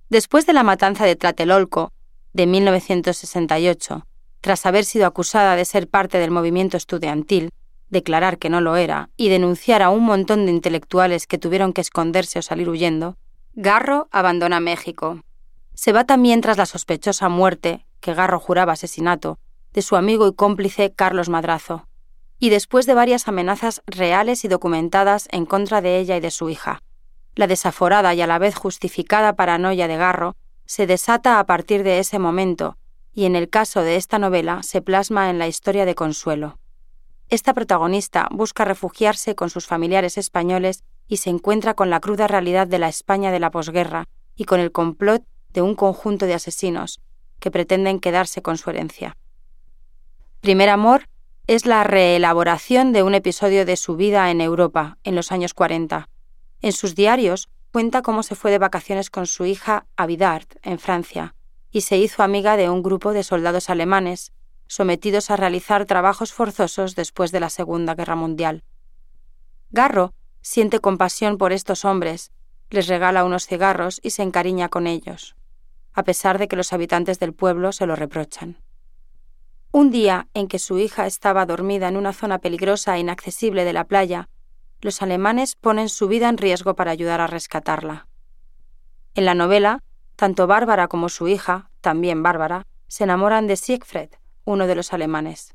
Después 0.10 0.46
de 0.46 0.54
la 0.54 0.62
matanza 0.62 1.04
de 1.06 1.16
Tlatelolco, 1.16 1.92
de 2.34 2.46
1968, 2.46 4.06
tras 4.40 4.68
haber 4.68 4.86
sido 4.86 5.08
acusada 5.08 5.56
de 5.56 5.66
ser 5.66 5.88
parte 5.88 6.20
del 6.20 6.30
movimiento 6.30 6.78
estudiantil, 6.78 7.50
declarar 7.90 8.38
que 8.38 8.52
no 8.52 8.62
lo 8.62 8.76
era 8.76 9.10
y 9.18 9.30
denunciar 9.30 9.82
a 9.82 9.90
un 9.90 10.04
montón 10.04 10.46
de 10.46 10.52
intelectuales 10.52 11.26
que 11.26 11.40
tuvieron 11.40 11.74
que 11.74 11.82
esconderse 11.82 12.38
o 12.38 12.44
salir 12.44 12.70
huyendo, 12.70 13.18
Garro 13.62 14.08
abandona 14.12 14.62
México. 14.62 15.20
Se 15.74 15.92
va 15.92 16.06
también 16.06 16.40
tras 16.40 16.58
la 16.58 16.66
sospechosa 16.66 17.28
muerte, 17.28 17.86
que 18.00 18.14
Garro 18.14 18.40
juraba 18.40 18.72
asesinato, 18.72 19.38
de 19.74 19.82
su 19.82 19.98
amigo 19.98 20.30
y 20.30 20.34
cómplice 20.34 20.94
Carlos 20.94 21.28
Madrazo, 21.28 21.86
y 22.40 22.52
después 22.52 22.86
de 22.86 22.94
varias 22.94 23.28
amenazas 23.28 23.82
reales 23.86 24.46
y 24.46 24.48
documentadas 24.48 25.28
en 25.34 25.46
contra 25.46 25.82
de 25.82 26.00
ella 26.00 26.16
y 26.16 26.22
de 26.22 26.32
su 26.32 26.50
hija. 26.50 26.82
La 27.36 27.48
desaforada 27.48 28.14
y 28.14 28.22
a 28.22 28.28
la 28.28 28.40
vez 28.40 28.56
justificada 28.56 29.36
paranoia 29.36 29.90
de 29.90 29.98
Garro 29.98 30.38
se 30.66 30.88
desata 30.88 31.38
a 31.38 31.46
partir 31.46 31.84
de 31.84 32.00
ese 32.00 32.18
momento 32.18 32.78
y 33.14 33.26
en 33.26 33.36
el 33.36 33.50
caso 33.50 33.82
de 33.82 33.98
esta 33.98 34.20
novela 34.20 34.64
se 34.64 34.82
plasma 34.82 35.30
en 35.30 35.38
la 35.38 35.50
historia 35.50 35.84
de 35.84 35.96
Consuelo. 35.96 36.60
Esta 37.28 37.54
protagonista 37.54 38.30
busca 38.32 38.64
refugiarse 38.64 39.36
con 39.36 39.50
sus 39.50 39.68
familiares 39.68 40.18
españoles 40.18 40.86
y 41.10 41.18
se 41.18 41.32
encuentra 41.32 41.74
con 41.74 41.90
la 41.90 42.00
cruda 42.00 42.28
realidad 42.28 42.68
de 42.68 42.80
la 42.80 42.88
España 42.88 43.32
de 43.32 43.40
la 43.40 43.50
posguerra 43.52 44.06
y 44.36 44.46
con 44.46 44.62
el 44.62 44.72
complot 44.72 45.24
de 45.50 45.64
un 45.64 45.76
conjunto 45.76 46.28
de 46.28 46.36
asesinos 46.36 47.02
que 47.40 47.52
pretenden 47.52 48.00
quedarse 48.00 48.42
con 48.42 48.58
su 48.58 48.70
herencia. 48.70 49.18
Primer 50.40 50.70
Amor 50.70 51.10
es 51.48 51.66
la 51.66 51.84
reelaboración 51.84 52.94
de 52.94 53.02
un 53.02 53.16
episodio 53.16 53.66
de 53.66 53.76
su 53.76 53.96
vida 53.96 54.30
en 54.30 54.40
Europa 54.40 54.98
en 55.04 55.16
los 55.16 55.32
años 55.32 55.56
40. 55.56 56.08
En 56.62 56.72
sus 56.72 56.94
diarios 56.94 57.50
cuenta 57.72 58.04
cómo 58.04 58.22
se 58.22 58.36
fue 58.36 58.52
de 58.52 58.60
vacaciones 58.60 59.10
con 59.10 59.26
su 59.26 59.46
hija 59.46 59.88
a 59.98 60.08
en 60.62 60.80
Francia, 60.80 61.36
y 61.72 61.82
se 61.82 61.98
hizo 61.98 62.22
amiga 62.22 62.56
de 62.56 62.70
un 62.70 62.84
grupo 62.84 63.14
de 63.14 63.24
soldados 63.24 63.70
alemanes 63.70 64.32
sometidos 64.68 65.32
a 65.32 65.36
realizar 65.36 65.86
trabajos 65.86 66.34
forzosos 66.34 66.96
después 66.96 67.32
de 67.32 67.40
la 67.40 67.50
Segunda 67.50 67.96
Guerra 67.96 68.16
Mundial. 68.16 68.64
Garro 69.72 70.14
siente 70.42 70.80
compasión 70.80 71.38
por 71.38 71.52
estos 71.52 71.86
hombres, 71.86 72.32
les 72.70 72.88
regala 72.88 73.24
unos 73.24 73.48
cigarros 73.48 74.00
y 74.04 74.12
se 74.12 74.24
encariña 74.24 74.70
con 74.70 74.88
ellos, 74.88 75.36
a 75.94 76.04
pesar 76.04 76.38
de 76.38 76.48
que 76.48 76.56
los 76.56 76.74
habitantes 76.74 77.20
del 77.20 77.34
pueblo 77.34 77.72
se 77.72 77.86
lo 77.86 77.96
reprochan. 77.96 78.58
Un 79.72 79.92
día 79.92 80.28
en 80.34 80.48
que 80.48 80.60
su 80.60 80.80
hija 80.80 81.06
estaba 81.06 81.46
dormida 81.46 81.88
en 81.88 81.98
una 81.98 82.14
zona 82.14 82.40
peligrosa 82.40 82.96
e 82.96 83.00
inaccesible 83.00 83.66
de 83.66 83.74
la 83.74 83.86
playa, 83.86 84.30
los 84.82 85.02
alemanes 85.02 85.56
ponen 85.56 85.90
su 85.90 86.08
vida 86.08 86.30
en 86.30 86.38
riesgo 86.38 86.76
para 86.76 86.92
ayudar 86.92 87.22
a 87.22 87.28
rescatarla. 87.28 88.08
En 89.14 89.26
la 89.26 89.36
novela, 89.36 89.84
tanto 90.16 90.48
Bárbara 90.48 90.88
como 90.88 91.10
su 91.10 91.28
hija, 91.28 91.70
también 91.82 92.24
Bárbara, 92.24 92.66
se 92.88 93.04
enamoran 93.04 93.48
de 93.48 93.58
Siegfried, 93.58 94.10
uno 94.46 94.68
de 94.68 94.76
los 94.76 94.94
alemanes. 94.94 95.54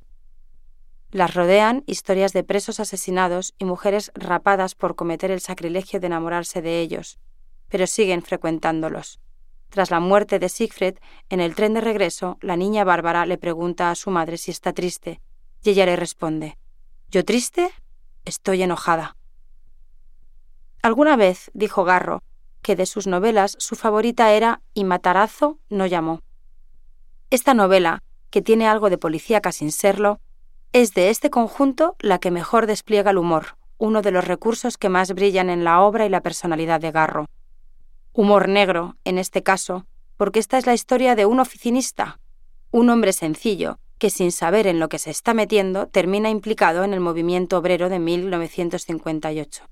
Las 1.14 1.32
rodean 1.32 1.84
historias 1.86 2.32
de 2.32 2.42
presos 2.42 2.80
asesinados 2.80 3.54
y 3.60 3.66
mujeres 3.66 4.10
rapadas 4.16 4.74
por 4.74 4.96
cometer 4.96 5.30
el 5.30 5.38
sacrilegio 5.38 6.00
de 6.00 6.08
enamorarse 6.08 6.60
de 6.60 6.80
ellos, 6.80 7.20
pero 7.68 7.86
siguen 7.86 8.20
frecuentándolos. 8.20 9.20
Tras 9.68 9.92
la 9.92 10.00
muerte 10.00 10.40
de 10.40 10.48
Siegfried, 10.48 10.96
en 11.28 11.38
el 11.38 11.54
tren 11.54 11.72
de 11.74 11.82
regreso, 11.82 12.36
la 12.40 12.56
niña 12.56 12.82
Bárbara 12.82 13.26
le 13.26 13.38
pregunta 13.38 13.92
a 13.92 13.94
su 13.94 14.10
madre 14.10 14.38
si 14.38 14.50
está 14.50 14.72
triste, 14.72 15.20
y 15.62 15.70
ella 15.70 15.86
le 15.86 15.94
responde, 15.94 16.58
¿Yo 17.12 17.24
triste? 17.24 17.70
Estoy 18.24 18.64
enojada. 18.64 19.16
Alguna 20.82 21.14
vez, 21.14 21.52
dijo 21.54 21.84
Garro, 21.84 22.24
que 22.60 22.74
de 22.74 22.86
sus 22.86 23.06
novelas 23.06 23.54
su 23.60 23.76
favorita 23.76 24.32
era 24.32 24.62
Y 24.72 24.82
Matarazo 24.82 25.60
no 25.68 25.86
llamó. 25.86 26.22
Esta 27.30 27.54
novela, 27.54 28.02
que 28.30 28.42
tiene 28.42 28.66
algo 28.66 28.90
de 28.90 28.98
policíaca 28.98 29.52
sin 29.52 29.70
serlo, 29.70 30.18
es 30.74 30.92
de 30.92 31.08
este 31.08 31.30
conjunto 31.30 31.94
la 32.00 32.18
que 32.18 32.32
mejor 32.32 32.66
despliega 32.66 33.12
el 33.12 33.18
humor, 33.18 33.56
uno 33.78 34.02
de 34.02 34.10
los 34.10 34.26
recursos 34.26 34.76
que 34.76 34.88
más 34.88 35.14
brillan 35.14 35.48
en 35.48 35.62
la 35.62 35.80
obra 35.80 36.04
y 36.04 36.08
la 36.08 36.20
personalidad 36.20 36.80
de 36.80 36.90
Garro. 36.90 37.26
Humor 38.12 38.48
negro, 38.48 38.96
en 39.04 39.18
este 39.18 39.44
caso, 39.44 39.86
porque 40.16 40.40
esta 40.40 40.58
es 40.58 40.66
la 40.66 40.74
historia 40.74 41.14
de 41.14 41.26
un 41.26 41.38
oficinista, 41.38 42.18
un 42.72 42.90
hombre 42.90 43.12
sencillo, 43.12 43.78
que 43.98 44.10
sin 44.10 44.32
saber 44.32 44.66
en 44.66 44.80
lo 44.80 44.88
que 44.88 44.98
se 44.98 45.10
está 45.10 45.32
metiendo 45.32 45.86
termina 45.86 46.28
implicado 46.28 46.82
en 46.82 46.92
el 46.92 46.98
movimiento 46.98 47.56
obrero 47.56 47.88
de 47.88 48.00
1958. 48.00 49.62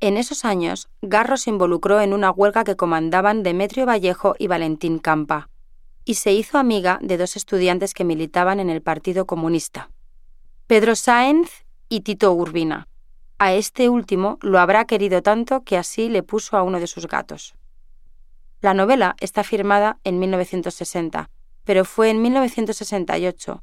En 0.00 0.16
esos 0.16 0.44
años, 0.44 0.88
Garro 1.02 1.36
se 1.36 1.50
involucró 1.50 2.00
en 2.00 2.14
una 2.14 2.32
huelga 2.32 2.64
que 2.64 2.74
comandaban 2.74 3.44
Demetrio 3.44 3.86
Vallejo 3.86 4.34
y 4.40 4.48
Valentín 4.48 4.98
Campa, 4.98 5.50
y 6.04 6.14
se 6.14 6.32
hizo 6.32 6.58
amiga 6.58 6.98
de 7.02 7.16
dos 7.16 7.36
estudiantes 7.36 7.94
que 7.94 8.04
militaban 8.04 8.60
en 8.60 8.70
el 8.70 8.82
Partido 8.82 9.26
Comunista, 9.26 9.90
Pedro 10.66 10.96
Sáenz 10.96 11.64
y 11.88 12.00
Tito 12.00 12.32
Urbina. 12.32 12.88
A 13.38 13.52
este 13.52 13.88
último 13.88 14.38
lo 14.40 14.58
habrá 14.58 14.84
querido 14.84 15.22
tanto 15.22 15.62
que 15.64 15.76
así 15.76 16.08
le 16.08 16.22
puso 16.22 16.56
a 16.56 16.62
uno 16.62 16.80
de 16.80 16.86
sus 16.86 17.06
gatos. 17.06 17.54
La 18.60 18.74
novela 18.74 19.16
está 19.20 19.44
firmada 19.44 19.98
en 20.04 20.18
1960, 20.18 21.28
pero 21.64 21.84
fue 21.84 22.10
en 22.10 22.22
1968, 22.22 23.62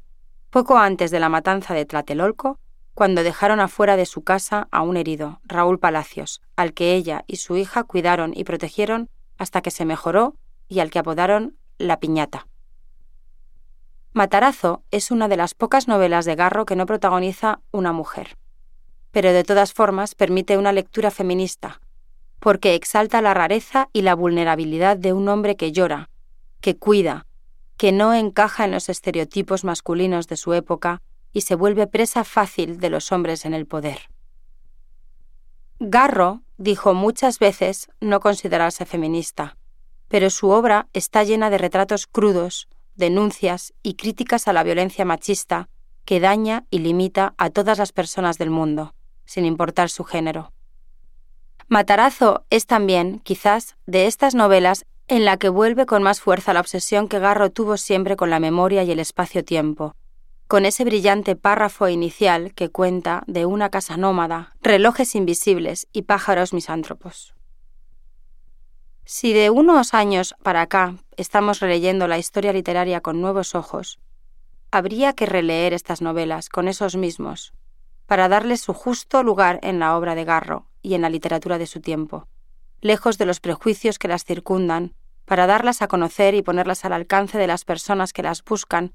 poco 0.50 0.78
antes 0.78 1.10
de 1.10 1.18
la 1.18 1.28
matanza 1.28 1.74
de 1.74 1.86
Tlatelolco, 1.86 2.58
cuando 2.94 3.22
dejaron 3.22 3.58
afuera 3.58 3.96
de 3.96 4.06
su 4.06 4.22
casa 4.22 4.68
a 4.70 4.82
un 4.82 4.96
herido, 4.96 5.40
Raúl 5.44 5.78
Palacios, 5.78 6.42
al 6.56 6.74
que 6.74 6.94
ella 6.94 7.24
y 7.26 7.36
su 7.36 7.56
hija 7.56 7.84
cuidaron 7.84 8.32
y 8.36 8.44
protegieron 8.44 9.08
hasta 9.38 9.62
que 9.62 9.70
se 9.70 9.84
mejoró 9.84 10.36
y 10.68 10.80
al 10.80 10.90
que 10.90 10.98
apodaron 10.98 11.56
la 11.82 12.00
piñata. 12.00 12.46
Matarazo 14.12 14.82
es 14.90 15.10
una 15.10 15.28
de 15.28 15.36
las 15.36 15.54
pocas 15.54 15.88
novelas 15.88 16.24
de 16.24 16.34
Garro 16.34 16.66
que 16.66 16.76
no 16.76 16.86
protagoniza 16.86 17.60
una 17.70 17.92
mujer, 17.92 18.36
pero 19.10 19.32
de 19.32 19.44
todas 19.44 19.72
formas 19.72 20.14
permite 20.14 20.58
una 20.58 20.72
lectura 20.72 21.10
feminista, 21.10 21.80
porque 22.38 22.74
exalta 22.74 23.22
la 23.22 23.34
rareza 23.34 23.88
y 23.92 24.02
la 24.02 24.14
vulnerabilidad 24.14 24.96
de 24.96 25.12
un 25.12 25.28
hombre 25.28 25.56
que 25.56 25.72
llora, 25.72 26.10
que 26.60 26.76
cuida, 26.76 27.26
que 27.76 27.90
no 27.92 28.12
encaja 28.14 28.64
en 28.64 28.72
los 28.72 28.88
estereotipos 28.88 29.64
masculinos 29.64 30.28
de 30.28 30.36
su 30.36 30.52
época 30.52 31.02
y 31.32 31.42
se 31.42 31.54
vuelve 31.54 31.86
presa 31.86 32.24
fácil 32.24 32.78
de 32.78 32.90
los 32.90 33.12
hombres 33.12 33.44
en 33.44 33.54
el 33.54 33.66
poder. 33.66 34.00
Garro 35.80 36.42
dijo 36.58 36.94
muchas 36.94 37.38
veces 37.38 37.90
no 38.00 38.20
considerarse 38.20 38.84
feminista, 38.84 39.56
pero 40.12 40.28
su 40.28 40.50
obra 40.50 40.88
está 40.92 41.24
llena 41.24 41.48
de 41.48 41.56
retratos 41.56 42.06
crudos, 42.06 42.68
denuncias 42.96 43.72
y 43.82 43.94
críticas 43.94 44.46
a 44.46 44.52
la 44.52 44.62
violencia 44.62 45.06
machista 45.06 45.70
que 46.04 46.20
daña 46.20 46.66
y 46.68 46.80
limita 46.80 47.32
a 47.38 47.48
todas 47.48 47.78
las 47.78 47.92
personas 47.92 48.36
del 48.36 48.50
mundo, 48.50 48.92
sin 49.24 49.46
importar 49.46 49.88
su 49.88 50.04
género. 50.04 50.52
Matarazo 51.66 52.44
es 52.50 52.66
también, 52.66 53.20
quizás, 53.20 53.76
de 53.86 54.06
estas 54.06 54.34
novelas 54.34 54.84
en 55.08 55.24
la 55.24 55.38
que 55.38 55.48
vuelve 55.48 55.86
con 55.86 56.02
más 56.02 56.20
fuerza 56.20 56.52
la 56.52 56.60
obsesión 56.60 57.08
que 57.08 57.18
Garro 57.18 57.48
tuvo 57.48 57.78
siempre 57.78 58.14
con 58.14 58.28
la 58.28 58.38
memoria 58.38 58.82
y 58.82 58.90
el 58.90 59.00
espacio-tiempo, 59.00 59.94
con 60.46 60.66
ese 60.66 60.84
brillante 60.84 61.36
párrafo 61.36 61.88
inicial 61.88 62.52
que 62.52 62.68
cuenta 62.68 63.24
de 63.26 63.46
una 63.46 63.70
casa 63.70 63.96
nómada, 63.96 64.52
relojes 64.60 65.14
invisibles 65.14 65.86
y 65.90 66.02
pájaros 66.02 66.52
misántropos. 66.52 67.32
Si 69.04 69.32
de 69.32 69.50
unos 69.50 69.94
años 69.94 70.34
para 70.42 70.62
acá 70.62 70.96
estamos 71.16 71.60
releyendo 71.60 72.06
la 72.06 72.18
historia 72.18 72.52
literaria 72.52 73.00
con 73.00 73.20
nuevos 73.20 73.54
ojos, 73.54 73.98
habría 74.70 75.12
que 75.12 75.26
releer 75.26 75.74
estas 75.74 76.00
novelas 76.00 76.48
con 76.48 76.68
esos 76.68 76.96
mismos, 76.96 77.52
para 78.06 78.28
darles 78.28 78.60
su 78.60 78.72
justo 78.72 79.22
lugar 79.22 79.58
en 79.62 79.80
la 79.80 79.96
obra 79.96 80.14
de 80.14 80.24
Garro 80.24 80.66
y 80.82 80.94
en 80.94 81.02
la 81.02 81.10
literatura 81.10 81.58
de 81.58 81.66
su 81.66 81.80
tiempo, 81.80 82.28
lejos 82.80 83.18
de 83.18 83.26
los 83.26 83.40
prejuicios 83.40 83.98
que 83.98 84.08
las 84.08 84.24
circundan, 84.24 84.94
para 85.24 85.46
darlas 85.46 85.82
a 85.82 85.88
conocer 85.88 86.34
y 86.34 86.42
ponerlas 86.42 86.84
al 86.84 86.92
alcance 86.92 87.38
de 87.38 87.46
las 87.46 87.64
personas 87.64 88.12
que 88.12 88.22
las 88.22 88.44
buscan 88.44 88.94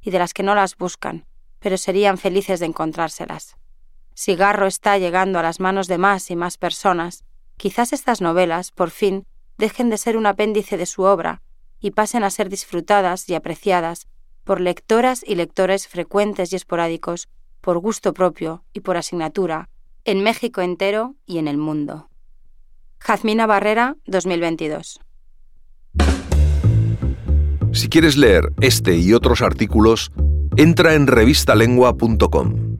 y 0.00 0.10
de 0.10 0.18
las 0.18 0.34
que 0.34 0.44
no 0.44 0.54
las 0.54 0.76
buscan, 0.76 1.26
pero 1.58 1.76
serían 1.78 2.16
felices 2.16 2.60
de 2.60 2.66
encontrárselas. 2.66 3.56
Si 4.14 4.34
Garro 4.34 4.66
está 4.66 4.98
llegando 4.98 5.38
a 5.38 5.42
las 5.42 5.60
manos 5.60 5.88
de 5.88 5.98
más 5.98 6.30
y 6.30 6.36
más 6.36 6.58
personas, 6.58 7.24
quizás 7.56 7.92
estas 7.92 8.20
novelas, 8.20 8.72
por 8.72 8.90
fin, 8.90 9.26
dejen 9.58 9.90
de 9.90 9.98
ser 9.98 10.16
un 10.16 10.26
apéndice 10.26 10.76
de 10.76 10.86
su 10.86 11.02
obra 11.02 11.42
y 11.80 11.90
pasen 11.90 12.24
a 12.24 12.30
ser 12.30 12.48
disfrutadas 12.48 13.28
y 13.28 13.34
apreciadas 13.34 14.06
por 14.44 14.60
lectoras 14.60 15.22
y 15.26 15.34
lectores 15.34 15.88
frecuentes 15.88 16.52
y 16.52 16.56
esporádicos, 16.56 17.28
por 17.60 17.78
gusto 17.78 18.14
propio 18.14 18.64
y 18.72 18.80
por 18.80 18.96
asignatura, 18.96 19.68
en 20.04 20.22
México 20.22 20.62
entero 20.62 21.16
y 21.26 21.38
en 21.38 21.48
el 21.48 21.58
mundo. 21.58 22.08
Jazmina 22.98 23.46
Barrera, 23.46 23.96
2022. 24.06 25.00
Si 27.72 27.88
quieres 27.88 28.16
leer 28.16 28.52
este 28.60 28.96
y 28.96 29.12
otros 29.12 29.42
artículos, 29.42 30.10
entra 30.56 30.94
en 30.94 31.06
revistalengua.com. 31.06 32.77